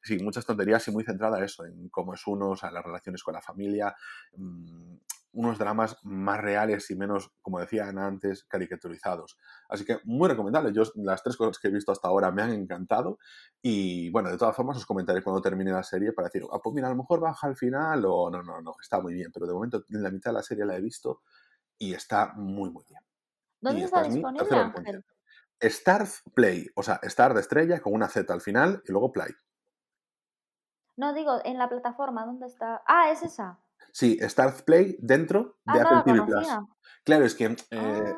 sin 0.01 0.23
muchas 0.23 0.45
tonterías 0.45 0.87
y 0.87 0.91
muy 0.91 1.03
centrada 1.03 1.43
eso, 1.43 1.65
en 1.65 1.89
cómo 1.89 2.13
es 2.13 2.25
uno, 2.27 2.51
o 2.51 2.55
sea, 2.55 2.71
las 2.71 2.83
relaciones 2.83 3.23
con 3.23 3.33
la 3.33 3.41
familia, 3.41 3.95
mmm, 4.37 4.95
unos 5.31 5.57
dramas 5.59 5.97
más 6.03 6.41
reales 6.41 6.89
y 6.89 6.95
menos, 6.95 7.31
como 7.41 7.59
decían 7.59 7.97
antes, 7.99 8.43
caricaturizados. 8.45 9.37
Así 9.67 9.85
que 9.85 9.99
muy 10.03 10.27
recomendable. 10.27 10.73
Yo 10.73 10.83
las 10.95 11.21
tres 11.21 11.37
cosas 11.37 11.59
que 11.59 11.67
he 11.67 11.71
visto 11.71 11.91
hasta 11.91 12.07
ahora 12.07 12.31
me 12.31 12.41
han 12.41 12.51
encantado 12.51 13.19
y 13.61 14.09
bueno, 14.09 14.29
de 14.29 14.37
todas 14.37 14.55
formas 14.55 14.77
os 14.77 14.85
comentaré 14.85 15.21
cuando 15.21 15.41
termine 15.41 15.71
la 15.71 15.83
serie 15.83 16.13
para 16.13 16.27
decir, 16.27 16.43
ah, 16.51 16.59
pues 16.63 16.73
mira, 16.73 16.87
a 16.87 16.91
lo 16.91 16.97
mejor 16.97 17.19
baja 17.19 17.47
al 17.47 17.55
final 17.55 18.03
o 18.05 18.29
no, 18.29 18.41
no, 18.41 18.61
no, 18.61 18.73
está 18.81 18.99
muy 18.99 19.13
bien, 19.13 19.31
pero 19.31 19.45
de 19.45 19.53
momento 19.53 19.85
en 19.89 20.03
la 20.03 20.11
mitad 20.11 20.31
de 20.31 20.35
la 20.35 20.43
serie 20.43 20.65
la 20.65 20.75
he 20.75 20.81
visto 20.81 21.21
y 21.77 21.93
está 21.93 22.33
muy, 22.35 22.71
muy 22.71 22.83
bien. 22.87 23.01
¿Dónde 23.61 23.83
está 23.83 24.03
disponible, 24.03 24.57
Ángel? 24.57 25.05
Star 25.59 26.07
Play, 26.33 26.67
o 26.75 26.83
sea, 26.83 26.99
Star 27.03 27.33
de 27.33 27.41
estrella 27.41 27.81
con 27.81 27.93
una 27.93 28.07
Z 28.07 28.33
al 28.33 28.41
final 28.41 28.81
y 28.87 28.91
luego 28.91 29.11
Play. 29.11 29.31
No, 30.95 31.13
digo, 31.13 31.39
en 31.43 31.57
la 31.57 31.69
plataforma, 31.69 32.25
¿dónde 32.25 32.47
está? 32.47 32.81
Ah, 32.85 33.11
es 33.11 33.23
esa. 33.23 33.59
Sí, 33.93 34.17
Start 34.21 34.63
Play 34.63 34.97
dentro 34.99 35.57
de 35.65 35.79
ah, 35.79 35.83
Apple 35.83 36.01
TV 36.05 36.25
Plus. 36.25 36.47
Claro, 37.03 37.25
es 37.25 37.35
que 37.35 37.45
eh, 37.45 37.55
Ah. 37.71 38.15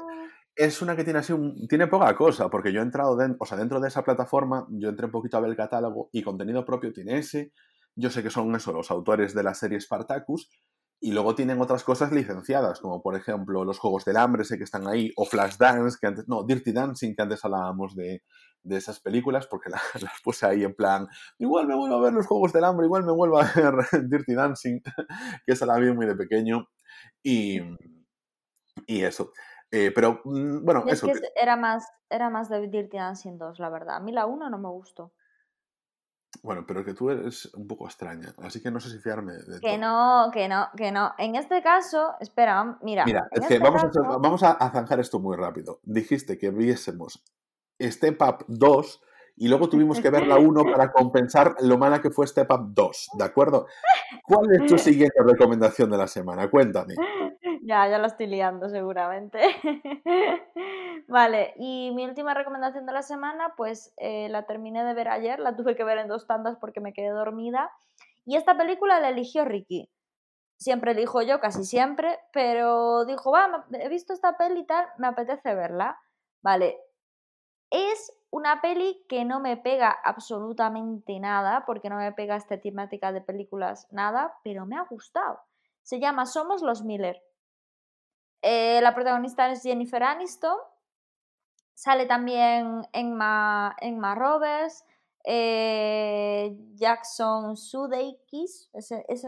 es 0.55 0.81
una 0.81 0.95
que 0.95 1.03
tiene 1.03 1.19
así 1.19 1.34
un, 1.34 1.67
tiene 1.67 1.88
poca 1.88 2.15
cosa, 2.15 2.49
porque 2.49 2.71
yo 2.73 2.81
he 2.81 2.84
entrado 2.84 3.15
dentro, 3.15 3.38
o 3.39 3.45
sea, 3.45 3.57
dentro 3.57 3.79
de 3.79 3.88
esa 3.88 4.03
plataforma, 4.03 4.67
yo 4.69 4.89
entré 4.89 5.05
un 5.05 5.12
poquito 5.12 5.38
a 5.38 5.41
ver 5.41 5.51
el 5.51 5.55
catálogo 5.57 6.10
y 6.12 6.21
contenido 6.23 6.65
propio 6.65 6.91
tiene 6.93 7.17
ese. 7.17 7.53
Yo 7.95 8.10
sé 8.10 8.23
que 8.23 8.29
son 8.29 8.55
eso, 8.55 8.71
los 8.73 8.89
autores 8.91 9.34
de 9.34 9.43
la 9.43 9.53
serie 9.53 9.79
Spartacus, 9.79 10.49
y 11.03 11.11
luego 11.11 11.33
tienen 11.35 11.59
otras 11.59 11.83
cosas 11.83 12.11
licenciadas, 12.11 12.79
como 12.79 13.01
por 13.01 13.15
ejemplo 13.15 13.65
los 13.65 13.79
Juegos 13.79 14.05
del 14.05 14.17
Hambre, 14.17 14.43
sé 14.45 14.57
que 14.57 14.63
están 14.63 14.87
ahí, 14.87 15.11
o 15.17 15.25
Flashdance, 15.25 15.97
que 15.99 16.07
antes, 16.07 16.27
no, 16.27 16.43
Dirty 16.43 16.71
Dancing, 16.71 17.15
que 17.15 17.23
antes 17.23 17.43
hablábamos 17.43 17.95
de, 17.95 18.21
de 18.61 18.77
esas 18.77 18.99
películas, 18.99 19.47
porque 19.47 19.69
la- 19.71 19.81
las 19.99 20.21
puse 20.23 20.45
ahí 20.45 20.63
en 20.63 20.75
plan, 20.75 21.07
igual 21.39 21.67
me 21.67 21.75
vuelvo 21.75 21.95
a 21.97 22.01
ver 22.01 22.13
los 22.13 22.27
Juegos 22.27 22.53
del 22.53 22.63
Hambre, 22.65 22.85
igual 22.85 23.03
me 23.03 23.11
vuelvo 23.13 23.39
a 23.39 23.51
ver 23.55 23.73
Dirty 24.09 24.35
Dancing, 24.35 24.79
que 25.45 25.53
esa 25.53 25.65
la 25.65 25.77
vi 25.79 25.91
muy 25.91 26.05
de 26.05 26.15
pequeño, 26.15 26.67
y, 27.23 27.59
y 28.87 29.01
eso. 29.03 29.31
Eh, 29.71 29.91
pero, 29.95 30.21
mm, 30.25 30.63
bueno, 30.65 30.83
es 30.87 30.93
eso. 31.03 31.07
que 31.07 31.13
era 31.35 31.55
más, 31.55 31.87
era 32.09 32.29
más 32.29 32.49
de 32.49 32.67
Dirty 32.67 32.97
Dancing 32.97 33.37
2, 33.37 33.57
la 33.59 33.69
verdad. 33.69 33.95
A 33.95 33.99
mí 34.01 34.11
la 34.11 34.25
1 34.25 34.49
no 34.49 34.57
me 34.57 34.69
gustó. 34.69 35.13
Bueno, 36.44 36.65
pero 36.65 36.84
que 36.84 36.94
tú 36.94 37.10
eres 37.10 37.54
un 37.54 37.67
poco 37.67 37.86
extraña, 37.86 38.34
así 38.41 38.62
que 38.62 38.72
no 38.72 38.80
sé 38.80 38.89
si 38.89 39.00
fiarme 39.00 39.34
de 39.34 39.60
Que 39.60 39.78
todo. 39.78 39.78
no, 39.78 40.32
que 40.32 40.48
no, 40.48 40.70
que 40.76 40.91
no. 40.91 41.13
En 41.17 41.36
este 41.36 41.62
caso, 41.62 42.15
espera, 42.20 42.78
mira. 42.82 43.06
Mira, 43.06 43.28
en 43.32 43.44
es 43.44 43.48
que 43.48 43.56
este 43.56 43.63
vamos, 43.63 43.84
a, 43.84 44.17
vamos 44.17 44.44
a, 44.44 44.52
a 44.54 44.72
zanjar 44.72 45.00
esto 45.00 45.20
muy 45.20 45.36
rápido. 45.38 45.80
Dijiste 45.84 46.38
que 46.38 46.50
viésemos 46.50 47.24
Step 47.80 48.22
Up 48.22 48.46
2 48.48 49.02
y 49.38 49.48
luego 49.48 49.70
tuvimos 49.70 50.00
que 50.00 50.10
ver 50.10 50.28
la 50.28 50.38
1 50.39 50.63
para 50.72 50.91
compensar 50.91 51.56
lo 51.62 51.78
mala 51.78 52.02
que 52.02 52.12
fue 52.12 52.28
Step 52.28 52.50
Up 52.52 52.74
2, 52.74 53.10
¿de 53.17 53.24
acuerdo? 53.24 53.67
¿Cuál 54.24 54.54
es 54.56 54.65
tu 54.67 54.78
siguiente 54.78 55.22
recomendación 55.24 55.89
de 55.89 55.98
la 55.98 56.08
semana? 56.08 56.50
Cuéntame. 56.50 56.96
Ya, 57.63 57.88
ya 57.88 58.00
lo 58.00 58.08
estoy 58.08 58.26
liando 58.26 58.69
seguramente. 58.69 59.39
vale, 61.08 61.54
y 61.58 61.91
mi 61.93 62.06
última 62.06 62.34
recomendación 62.34 62.88
de 62.88 62.93
la 62.93 63.04
semana, 63.04 63.54
pues 63.56 63.93
eh, 63.97 64.30
la 64.30 64.47
terminé 64.47 64.84
de 64.84 64.95
ver 64.95 65.10
ayer, 65.10 65.39
la 65.39 65.56
tuve 65.56 65.76
que 65.76 65.84
ver 65.84 66.00
en 66.00 66.08
dos 66.08 66.26
tandas 66.26 66.58
porque 66.58 66.80
me 66.80 66.91
quedé 66.91 67.10
dormida. 67.10 67.71
Y 68.26 68.36
esta 68.36 68.58
película 68.58 69.00
la 69.00 69.10
eligió 69.10 69.45
Ricky. 69.45 69.91
Siempre 70.58 70.91
elijo 70.91 71.21
yo, 71.21 71.39
casi 71.39 71.63
siempre, 71.63 72.19
pero 72.34 73.06
dijo, 73.06 73.32
va, 73.32 73.65
he 73.74 73.89
visto 73.89 74.13
esta 74.13 74.38
peli 74.38 74.62
y 74.62 74.65
tal, 74.65 74.88
me 74.97 75.08
apetece 75.08 75.54
verla. 75.54 76.00
Vale, 76.41 76.80
es 77.69 78.12
una 78.32 78.60
peli 78.62 79.06
que 79.08 79.24
no 79.24 79.39
me 79.39 79.56
pega 79.58 79.91
absolutamente 80.04 81.19
nada, 81.19 81.63
porque 81.67 81.89
no 81.89 81.97
me 81.97 82.12
pega 82.12 82.38
esta 82.38 82.60
temática 82.60 83.12
de 83.12 83.21
películas 83.21 83.88
nada, 83.91 84.36
pero 84.43 84.65
me 84.65 84.78
ha 84.78 84.84
gustado. 84.84 85.39
Se 85.84 86.00
llama 86.00 86.26
Somos 86.26 86.63
los 86.63 86.84
Miller. 86.84 87.21
Eh, 88.41 88.80
la 88.82 88.93
protagonista 88.93 89.51
es 89.51 89.62
Jennifer 89.62 90.04
Aniston. 90.04 90.58
Sale 91.73 92.06
también 92.06 92.88
Emma, 92.93 93.75
Emma 93.80 94.13
Roberts, 94.15 94.86
eh, 95.23 96.56
Jackson 96.75 97.58
Sudeikis. 97.58 98.69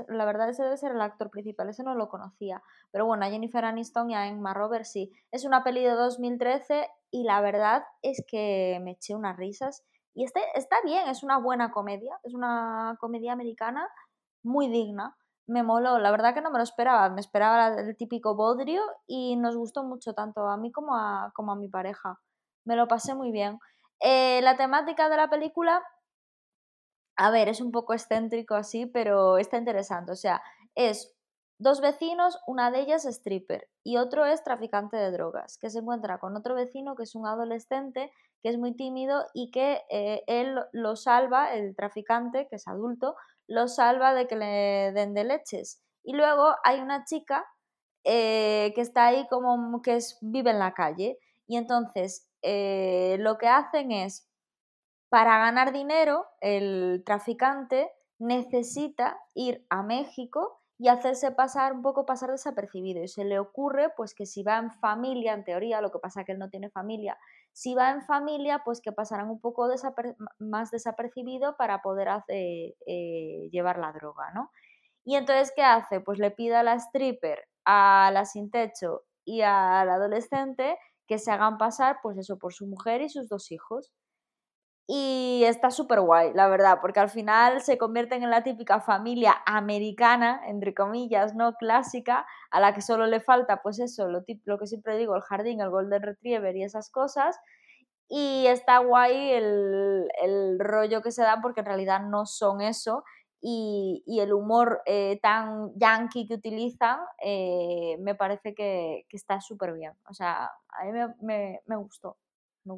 La 0.08 0.26
verdad, 0.26 0.50
ese 0.50 0.64
debe 0.64 0.78
ser 0.78 0.92
el 0.92 1.02
actor 1.02 1.30
principal. 1.30 1.70
Ese 1.70 1.84
no 1.84 1.96
lo 1.96 2.10
conocía. 2.10 2.62
Pero 2.92 3.06
bueno, 3.06 3.26
a 3.26 3.30
Jennifer 3.30 3.66
Aniston 3.66 4.12
y 4.12 4.16
a 4.16 4.28
Emma 4.28 4.54
Roberts 4.54 4.92
sí. 4.92 5.12
Es 5.32 5.46
una 5.46 5.64
peli 5.64 5.84
de 5.84 5.92
2013 5.92 6.90
y 7.12 7.24
la 7.24 7.42
verdad 7.42 7.84
es 8.02 8.24
que 8.28 8.80
me 8.84 8.92
eché 8.92 9.16
unas 9.16 9.38
risas. 9.38 9.84
Y 10.16 10.24
está, 10.24 10.42
está 10.54 10.76
bien, 10.84 11.08
es 11.08 11.24
una 11.24 11.40
buena 11.40 11.72
comedia. 11.72 12.20
Es 12.24 12.34
una 12.34 12.98
comedia 13.00 13.34
americana 13.34 13.88
muy 14.44 14.68
digna 14.68 15.16
me 15.48 15.64
moló, 15.64 16.00
la 16.00 16.12
verdad 16.12 16.34
que 16.34 16.42
no 16.42 16.52
me 16.52 16.58
lo 16.58 16.64
esperaba, 16.64 17.10
me 17.10 17.22
esperaba 17.22 17.68
el 17.80 17.98
típico 17.98 18.36
bodrio 18.36 18.82
y 19.08 19.36
nos 19.36 19.56
gustó 19.56 19.84
mucho 19.84 20.14
tanto 20.14 20.48
a 20.48 20.58
mí 20.58 20.72
como 20.72 20.96
a, 20.96 21.32
como 21.36 21.52
a 21.52 21.56
mi 21.56 21.68
pareja. 21.68 22.20
Me 22.66 22.76
lo 22.76 22.88
pasé 22.88 23.14
muy 23.14 23.32
bien. 23.32 23.60
Eh, 24.00 24.42
la 24.42 24.56
temática 24.56 25.10
de 25.10 25.18
la 25.18 25.30
película, 25.30 25.84
a 27.18 27.32
ver, 27.32 27.50
es 27.50 27.62
un 27.62 27.72
poco 27.72 27.94
excéntrico 27.94 28.56
así, 28.56 28.86
pero 28.86 29.38
está 29.38 29.58
interesante. 29.58 30.12
O 30.14 30.16
sea, 30.16 30.42
es 30.76 31.14
dos 31.60 31.82
vecinos, 31.82 32.40
una 32.48 32.72
de 32.72 32.82
ellas 32.82 33.06
es 33.06 33.18
stripper 33.18 33.70
y 33.84 33.98
otro 33.98 34.26
es 34.26 34.44
traficante 34.44 34.98
de 34.98 35.12
drogas, 35.12 35.58
que 35.58 35.70
se 35.70 35.80
encuentra 35.80 36.20
con 36.20 36.36
otro 36.36 36.56
vecino 36.56 36.96
que 36.96 37.04
es 37.04 37.16
un 37.16 37.28
adolescente, 37.28 38.12
que 38.42 38.50
es 38.50 38.58
muy 38.58 38.76
tímido 38.76 39.26
y 39.34 39.52
que 39.52 39.82
eh, 39.90 40.24
él 40.28 40.60
lo 40.72 40.96
salva, 40.96 41.54
el 41.54 41.76
traficante, 41.76 42.48
que 42.50 42.58
es 42.58 42.68
adulto, 42.68 43.16
lo 43.48 43.68
salva 43.68 44.14
de 44.14 44.28
que 44.28 44.36
le 44.36 44.92
den 44.94 45.14
de 45.14 45.24
leches. 45.24 45.82
Y 46.04 46.14
luego 46.14 46.56
hay 46.64 46.80
una 46.82 47.06
chica 47.06 47.46
eh, 48.04 48.74
que 48.76 48.82
está 48.82 49.08
ahí 49.08 49.26
como 49.30 49.82
que 49.82 49.98
vive 50.22 50.52
en 50.52 50.60
la 50.60 50.74
calle 50.74 51.18
y 51.48 51.58
entonces 51.58 52.28
eh, 52.42 53.18
lo 53.20 53.38
que 53.38 53.48
hacen 53.48 53.92
es, 53.92 54.28
para 55.10 55.38
ganar 55.38 55.72
dinero, 55.72 56.26
el 56.42 57.04
traficante 57.06 57.92
necesita 58.20 59.20
ir 59.36 59.66
a 59.70 59.84
México 59.84 60.63
y 60.78 60.88
hacerse 60.88 61.32
pasar 61.32 61.74
un 61.74 61.82
poco 61.82 62.06
pasar 62.06 62.32
desapercibido. 62.32 63.04
Y 63.04 63.08
se 63.08 63.26
le 63.26 63.40
ocurre 63.40 63.90
pues 63.96 64.14
que 64.14 64.26
si 64.26 64.44
va 64.44 64.58
en 64.58 64.72
familia 64.72 65.34
en 65.34 65.44
teoría 65.44 65.82
lo 65.82 65.92
que 65.92 66.00
pasa 66.00 66.24
que 66.24 66.32
él 66.34 66.40
no 66.40 66.50
tiene 66.50 66.70
familia 66.70 67.18
si 67.54 67.76
va 67.76 67.92
en 67.92 68.02
familia 68.02 68.64
pues 68.66 68.82
que 68.82 68.92
pasarán 68.92 69.30
un 69.30 69.40
poco 69.40 69.70
más 70.40 70.72
desapercibido 70.72 71.56
para 71.56 71.82
poder 71.82 72.10
eh, 72.28 73.50
llevar 73.52 73.78
la 73.78 73.94
droga 73.94 74.32
no 74.34 74.52
y 75.06 75.16
entonces 75.16 75.54
qué 75.56 75.64
hace 75.64 76.02
pues 76.02 76.18
le 76.18 76.32
pide 76.32 76.56
a 76.56 76.64
la 76.64 76.76
stripper 76.76 77.48
a 77.66 78.10
la 78.12 78.26
sin 78.26 78.50
techo 78.50 79.04
y 79.24 79.42
al 79.42 79.90
adolescente 79.90 80.78
que 81.08 81.20
se 81.20 81.32
hagan 81.32 81.58
pasar 81.58 82.00
pues 82.02 82.18
eso 82.18 82.40
por 82.40 82.54
su 82.54 82.66
mujer 82.66 83.02
y 83.02 83.10
sus 83.10 83.30
dos 83.30 83.52
hijos 83.52 83.94
y 84.88 85.44
está 85.46 85.72
súper 85.72 86.02
guay, 86.02 86.34
la 86.34 86.48
verdad, 86.48 86.80
porque 86.82 87.00
al 87.00 87.10
final 87.10 87.62
se 87.62 87.78
convierten 87.78 88.24
en 88.24 88.30
la 88.30 88.44
típica 88.44 88.82
familia 88.82 89.42
americana, 89.46 90.42
entre 90.48 90.74
comillas, 90.74 91.36
¿no? 91.36 91.54
Clásica, 91.54 92.26
a 92.52 92.60
la 92.60 92.74
que 92.74 92.82
solo 92.82 93.08
le 93.08 93.22
falta, 93.22 93.62
pues 93.62 93.80
eso, 93.80 94.10
lo, 94.10 94.24
lo 94.46 94.58
que 94.58 94.68
siempre 94.68 94.98
digo, 94.98 95.16
el 95.16 95.22
jardín, 95.22 95.62
el 95.62 95.70
golden 95.70 96.02
retriever 96.02 96.56
y 96.58 96.64
esas 96.64 96.90
cosas. 96.90 97.40
Y 98.10 98.46
está 98.48 98.80
guay 98.80 99.32
el, 99.32 100.08
el 100.22 100.60
rollo 100.60 101.02
que 101.02 101.12
se 101.12 101.24
da 101.24 101.40
porque 101.42 101.62
en 101.62 101.68
realidad 101.68 102.02
no 102.02 102.26
son 102.26 102.62
eso 102.62 103.04
y, 103.46 104.20
el 104.22 104.32
humor 104.32 104.82
eh, 104.86 105.20
tan 105.22 105.78
yankee 105.78 106.26
que 106.26 106.36
utilizan 106.36 107.00
eh, 107.24 107.98
me 108.00 108.16
parece 108.16 108.56
que, 108.56 109.06
está 109.12 109.42
súper 109.42 109.74
bien. 109.74 109.92
O 110.10 110.14
sea, 110.14 110.46
a 110.46 110.86
mí 110.86 110.92
me, 111.22 111.76
gustó. 111.76 112.18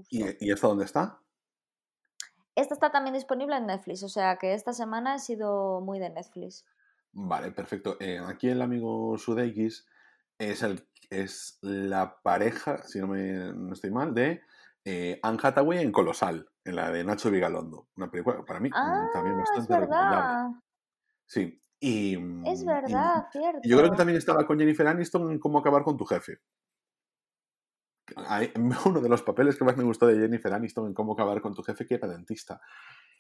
¿Y, 0.10 0.50
esto 0.50 0.68
dónde 0.68 0.86
está? 0.86 1.20
Esta 2.56 2.74
está 2.74 2.92
también 2.92 3.14
disponible 3.14 3.58
en 3.58 3.68
Netflix, 3.68 4.02
o 4.04 4.10
sea 4.10 4.38
que 4.38 4.54
esta 4.54 4.74
semana 4.74 5.16
ha 5.16 5.20
sido 5.20 5.82
muy 5.82 6.00
de 6.00 6.10
Netflix. 6.10 6.66
Vale, 7.12 7.52
perfecto. 7.52 7.98
Eh, 8.00 8.20
aquí 8.26 8.50
el 8.50 8.62
amigo 8.62 9.18
Sudeikis 9.18 9.86
es, 10.38 10.64
el, 10.64 10.88
es 11.10 11.60
la 11.62 12.22
pareja, 12.22 12.84
si 12.84 13.00
no, 13.00 13.08
me, 13.08 13.54
no 13.54 13.74
estoy 13.74 13.92
mal, 13.92 14.14
de 14.14 14.42
eh, 14.86 15.20
Anne 15.24 15.40
Hathaway 15.42 15.80
en 15.80 15.92
Colosal, 15.92 16.50
en 16.64 16.76
la 16.76 16.92
de 16.92 17.04
Nacho 17.04 17.32
Vigalondo. 17.32 17.88
Una 17.96 18.12
película 18.12 18.44
para 18.46 18.60
mí 18.60 18.70
mm, 18.70 19.12
también 19.14 19.36
ah, 19.36 19.40
bastante 19.40 19.62
es 19.62 19.68
verdad. 19.80 20.50
Sí. 21.26 21.62
Y, 21.80 22.14
es 22.46 22.64
mm, 22.64 22.68
verdad, 22.68 23.28
cierto. 23.32 23.60
Yo 23.64 23.78
creo 23.78 23.92
que 23.92 23.98
también 23.98 24.18
estaba 24.18 24.46
con 24.46 24.60
Jennifer 24.60 24.88
Aniston 24.88 25.32
en 25.32 25.40
Cómo 25.40 25.60
acabar 25.60 25.84
con 25.84 25.98
tu 25.98 26.06
jefe. 26.06 26.40
uno 28.86 29.02
de 29.02 29.10
los 29.10 29.22
papeles 29.22 29.58
que 29.58 29.64
más 29.64 29.78
me 29.78 29.84
gustó 29.84 30.08
de 30.08 30.20
Jennifer 30.20 30.54
Aniston 30.54 30.88
en 30.88 30.94
Cómo 30.94 31.14
acabar 31.14 31.42
con 31.42 31.54
tu 31.54 31.64
jefe, 31.64 31.86
que 31.86 31.96
era 31.96 32.08
dentista. 32.08 32.62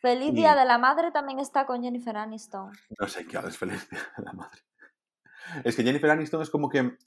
Feliz 0.01 0.33
Día 0.33 0.55
de 0.55 0.65
la 0.65 0.77
Madre 0.77 1.11
también 1.11 1.39
está 1.39 1.65
con 1.65 1.81
Jennifer 1.81 2.15
Aniston. 2.15 2.71
No 2.99 3.07
sé 3.07 3.25
qué 3.25 3.37
es 3.37 3.57
Feliz 3.57 3.89
Día 3.89 3.99
de 4.17 4.23
la 4.23 4.33
Madre. 4.33 4.59
Es 5.63 5.75
que 5.75 5.83
Jennifer 5.83 6.09
Aniston 6.09 6.41
es 6.41 6.49
como 6.49 6.69
que, 6.69 6.97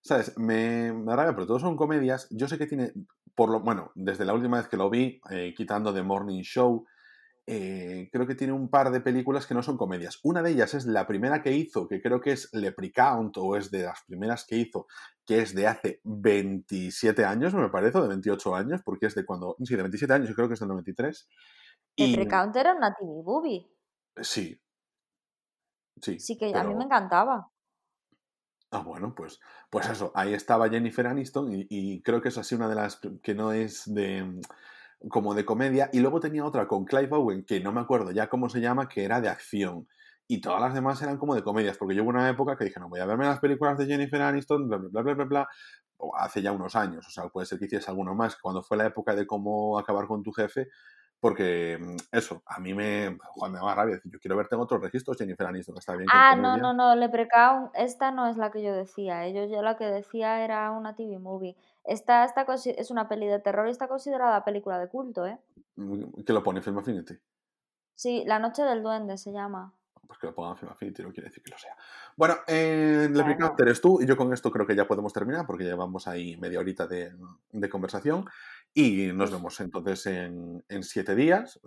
¿sabes? 0.00 0.36
Me, 0.36 0.92
me 0.92 1.14
rabia, 1.14 1.34
pero 1.34 1.46
todos 1.46 1.62
son 1.62 1.76
comedias. 1.76 2.28
Yo 2.30 2.48
sé 2.48 2.58
que 2.58 2.66
tiene, 2.66 2.92
por 3.34 3.50
lo 3.50 3.60
bueno, 3.60 3.92
desde 3.94 4.24
la 4.24 4.34
última 4.34 4.58
vez 4.58 4.68
que 4.68 4.76
lo 4.76 4.90
vi, 4.90 5.20
eh, 5.30 5.54
quitando 5.56 5.92
The 5.92 6.02
Morning 6.02 6.42
Show, 6.42 6.86
eh, 7.46 8.08
creo 8.10 8.26
que 8.26 8.34
tiene 8.34 8.54
un 8.54 8.70
par 8.70 8.90
de 8.90 9.00
películas 9.00 9.46
que 9.46 9.54
no 9.54 9.62
son 9.62 9.76
comedias. 9.76 10.18
Una 10.22 10.42
de 10.42 10.52
ellas 10.52 10.72
es 10.72 10.86
la 10.86 11.06
primera 11.06 11.42
que 11.42 11.52
hizo, 11.52 11.86
que 11.86 12.00
creo 12.00 12.20
que 12.20 12.32
es 12.32 12.48
Leprechaun, 12.54 13.32
o 13.36 13.56
es 13.56 13.70
de 13.70 13.82
las 13.82 14.02
primeras 14.06 14.46
que 14.46 14.56
hizo, 14.56 14.86
que 15.26 15.40
es 15.40 15.54
de 15.54 15.66
hace 15.66 16.00
27 16.04 17.24
años, 17.24 17.52
me 17.54 17.68
parece, 17.68 17.98
o 17.98 18.02
de 18.02 18.08
28 18.08 18.54
años, 18.54 18.80
porque 18.82 19.06
es 19.06 19.14
de 19.14 19.26
cuando. 19.26 19.56
Sí, 19.62 19.76
de 19.76 19.82
27 19.82 20.14
años, 20.14 20.28
yo 20.28 20.34
creo 20.34 20.48
que 20.48 20.54
es 20.54 20.60
del 20.60 20.70
93. 20.70 21.28
Leprechaun 21.96 22.52
era 22.56 22.74
una 22.74 22.94
TV 22.94 23.22
movie. 23.22 23.66
Sí. 24.22 24.58
Sí. 26.00 26.18
Sí, 26.18 26.38
que 26.38 26.52
a 26.54 26.64
mí 26.64 26.74
me 26.74 26.84
encantaba. 26.84 27.50
Ah, 28.70 28.80
bueno, 28.80 29.14
pues, 29.14 29.38
pues 29.70 29.88
eso, 29.88 30.10
ahí 30.16 30.34
estaba 30.34 30.68
Jennifer 30.68 31.06
Aniston 31.06 31.52
y, 31.52 31.66
y 31.70 32.02
creo 32.02 32.20
que 32.20 32.30
es 32.30 32.38
así 32.38 32.56
una 32.56 32.68
de 32.68 32.74
las 32.74 33.00
que 33.22 33.34
no 33.34 33.52
es 33.52 33.84
de 33.94 34.40
como 35.08 35.34
de 35.34 35.44
comedia, 35.44 35.90
y 35.92 36.00
luego 36.00 36.20
tenía 36.20 36.44
otra 36.44 36.66
con 36.66 36.84
Clive 36.84 37.08
Owen, 37.12 37.44
que 37.44 37.60
no 37.60 37.72
me 37.72 37.80
acuerdo 37.80 38.10
ya 38.10 38.28
cómo 38.28 38.48
se 38.48 38.60
llama, 38.60 38.88
que 38.88 39.04
era 39.04 39.20
de 39.20 39.28
acción. 39.28 39.88
Y 40.26 40.40
todas 40.40 40.60
las 40.60 40.72
demás 40.72 41.02
eran 41.02 41.18
como 41.18 41.34
de 41.34 41.42
comedias, 41.42 41.76
porque 41.76 41.94
yo 41.94 42.02
hubo 42.02 42.10
una 42.10 42.28
época 42.28 42.56
que 42.56 42.64
dije, 42.64 42.80
no, 42.80 42.88
voy 42.88 43.00
a 43.00 43.06
verme 43.06 43.26
las 43.26 43.40
películas 43.40 43.76
de 43.76 43.86
Jennifer 43.86 44.22
Aniston, 44.22 44.68
bla, 44.68 44.78
bla, 44.78 45.02
bla, 45.02 45.14
bla, 45.14 45.24
bla, 45.24 45.48
hace 46.18 46.42
ya 46.42 46.52
unos 46.52 46.74
años, 46.76 47.06
o 47.06 47.10
sea, 47.10 47.28
puede 47.28 47.46
ser 47.46 47.58
que 47.58 47.66
hiciese 47.66 47.90
alguno 47.90 48.14
más, 48.14 48.36
cuando 48.36 48.62
fue 48.62 48.76
la 48.76 48.86
época 48.86 49.14
de 49.14 49.26
cómo 49.26 49.78
acabar 49.78 50.06
con 50.06 50.22
tu 50.22 50.32
jefe, 50.32 50.68
porque 51.24 51.78
mm, 51.80 51.96
eso, 52.12 52.42
a 52.44 52.60
mí 52.60 52.74
me, 52.74 53.16
Juan, 53.30 53.52
me 53.52 53.58
da 53.58 53.74
rabia. 53.74 53.98
Yo 54.04 54.18
quiero 54.18 54.36
verte 54.36 54.56
en 54.56 54.60
otros 54.60 54.82
registros, 54.82 55.16
Jennifer 55.16 55.46
Aniston, 55.46 55.78
está 55.78 55.96
bien. 55.96 56.06
Ah, 56.12 56.36
no, 56.36 56.58
no, 56.58 56.74
no, 56.74 56.94
Leprechaun, 56.94 57.70
esta 57.72 58.10
no 58.10 58.26
es 58.26 58.36
la 58.36 58.50
que 58.50 58.62
yo 58.62 58.74
decía. 58.74 59.24
Ellos, 59.24 59.50
yo 59.50 59.62
la 59.62 59.78
que 59.78 59.86
decía 59.86 60.44
era 60.44 60.70
una 60.70 60.94
TV 60.94 61.18
movie. 61.18 61.56
Esta, 61.84 62.24
esta 62.24 62.46
es 62.54 62.90
una 62.90 63.08
peli 63.08 63.26
de 63.26 63.40
terror 63.40 63.68
y 63.68 63.70
está 63.70 63.88
considerada 63.88 64.44
película 64.44 64.78
de 64.78 64.88
culto, 64.88 65.26
¿eh? 65.26 65.38
¿Qué 66.26 66.32
lo 66.32 66.42
pone 66.42 66.62
Film 66.62 66.78
Affinity? 66.78 67.14
Sí, 67.94 68.24
La 68.26 68.38
Noche 68.38 68.62
del 68.62 68.82
Duende 68.82 69.18
se 69.18 69.32
llama. 69.32 69.74
Pues 70.06 70.18
que 70.18 70.26
lo 70.26 70.34
ponga 70.34 70.56
Film 70.56 70.72
Affinity 70.72 71.02
no 71.02 71.12
quiere 71.12 71.28
decir 71.28 71.42
que 71.42 71.50
lo 71.50 71.58
sea. 71.58 71.76
Bueno, 72.16 72.36
eh, 72.46 73.08
Leprechaun 73.10 73.54
eres 73.58 73.80
tú 73.80 74.00
y 74.00 74.06
yo 74.06 74.16
con 74.16 74.32
esto 74.32 74.50
creo 74.50 74.66
que 74.66 74.76
ya 74.76 74.86
podemos 74.86 75.12
terminar 75.12 75.46
porque 75.46 75.64
llevamos 75.64 76.08
ahí 76.08 76.36
media 76.36 76.60
horita 76.60 76.86
de, 76.86 77.12
de 77.50 77.68
conversación. 77.68 78.24
Y 78.72 79.12
nos 79.12 79.30
vemos 79.30 79.60
entonces 79.60 80.06
en, 80.06 80.64
en 80.68 80.82
siete 80.82 81.14
días. 81.14 81.60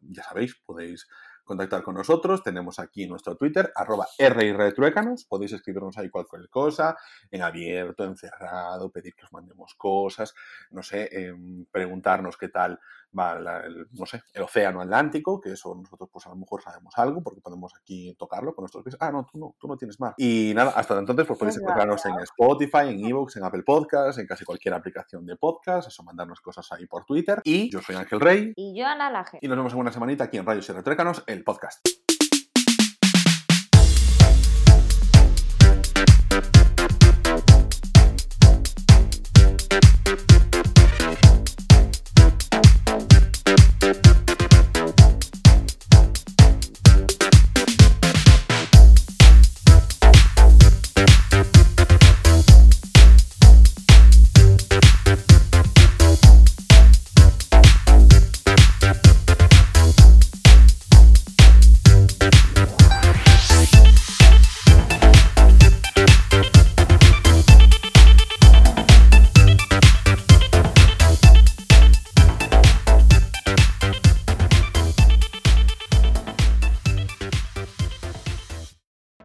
ya 0.00 0.22
sabéis, 0.22 0.54
podéis 0.64 1.08
contactar 1.44 1.82
con 1.82 1.94
nosotros. 1.94 2.42
Tenemos 2.42 2.78
aquí 2.78 3.06
nuestro 3.06 3.36
Twitter, 3.36 3.72
arroba 3.74 4.06
Retruécanos. 4.18 5.24
Podéis 5.24 5.52
escribirnos 5.52 5.98
ahí 5.98 6.10
cualquier 6.10 6.48
cosa, 6.48 6.96
en 7.30 7.42
abierto, 7.42 8.04
en 8.04 8.16
cerrado, 8.16 8.90
pedir 8.90 9.14
que 9.14 9.24
os 9.24 9.32
mandemos 9.32 9.74
cosas, 9.74 10.34
no 10.70 10.82
sé, 10.82 11.08
em, 11.12 11.64
preguntarnos 11.66 12.36
qué 12.36 12.48
tal 12.48 12.78
va 13.18 13.32
el, 13.64 13.86
no 13.92 14.06
sé, 14.06 14.22
el 14.32 14.42
océano 14.42 14.80
Atlántico, 14.80 15.40
que 15.40 15.52
eso 15.52 15.74
nosotros 15.74 16.08
pues 16.12 16.26
a 16.26 16.30
lo 16.30 16.36
mejor 16.36 16.62
sabemos 16.62 16.94
algo 16.96 17.22
porque 17.22 17.40
podemos 17.40 17.72
aquí 17.74 18.14
tocarlo 18.18 18.54
con 18.54 18.62
nuestros 18.62 18.84
pies. 18.84 18.96
Ah, 19.00 19.10
no, 19.10 19.26
tú 19.30 19.38
no, 19.38 19.54
tú 19.58 19.68
no 19.68 19.76
tienes 19.76 19.98
más. 20.00 20.14
Y 20.16 20.52
nada, 20.54 20.72
hasta 20.72 20.98
entonces 20.98 21.26
pues 21.26 21.38
podéis 21.38 21.58
encontrarnos 21.58 22.04
en 22.06 22.18
Spotify, 22.20 22.88
en 22.88 23.04
Evox, 23.04 23.36
en 23.36 23.44
Apple 23.44 23.62
Podcasts, 23.64 24.18
en 24.18 24.26
casi 24.26 24.44
cualquier 24.44 24.74
aplicación 24.74 25.26
de 25.26 25.36
podcast, 25.36 25.88
eso, 25.88 26.02
mandarnos 26.02 26.40
cosas 26.40 26.70
ahí 26.72 26.86
por 26.86 27.04
Twitter. 27.04 27.40
Y 27.44 27.70
yo 27.70 27.80
soy 27.80 27.96
Ángel 27.96 28.20
Rey. 28.20 28.52
Y 28.56 28.78
yo 28.78 28.86
Ana 28.86 29.10
Laje. 29.10 29.38
Y 29.40 29.48
nos 29.48 29.56
vemos 29.56 29.72
en 29.72 29.80
una 29.80 29.92
semanita 29.92 30.24
aquí 30.24 30.38
en 30.38 30.46
Rayos 30.46 30.68
y 30.68 30.72
Retrécanos, 30.72 31.24
el 31.26 31.44
podcast. 31.44 32.11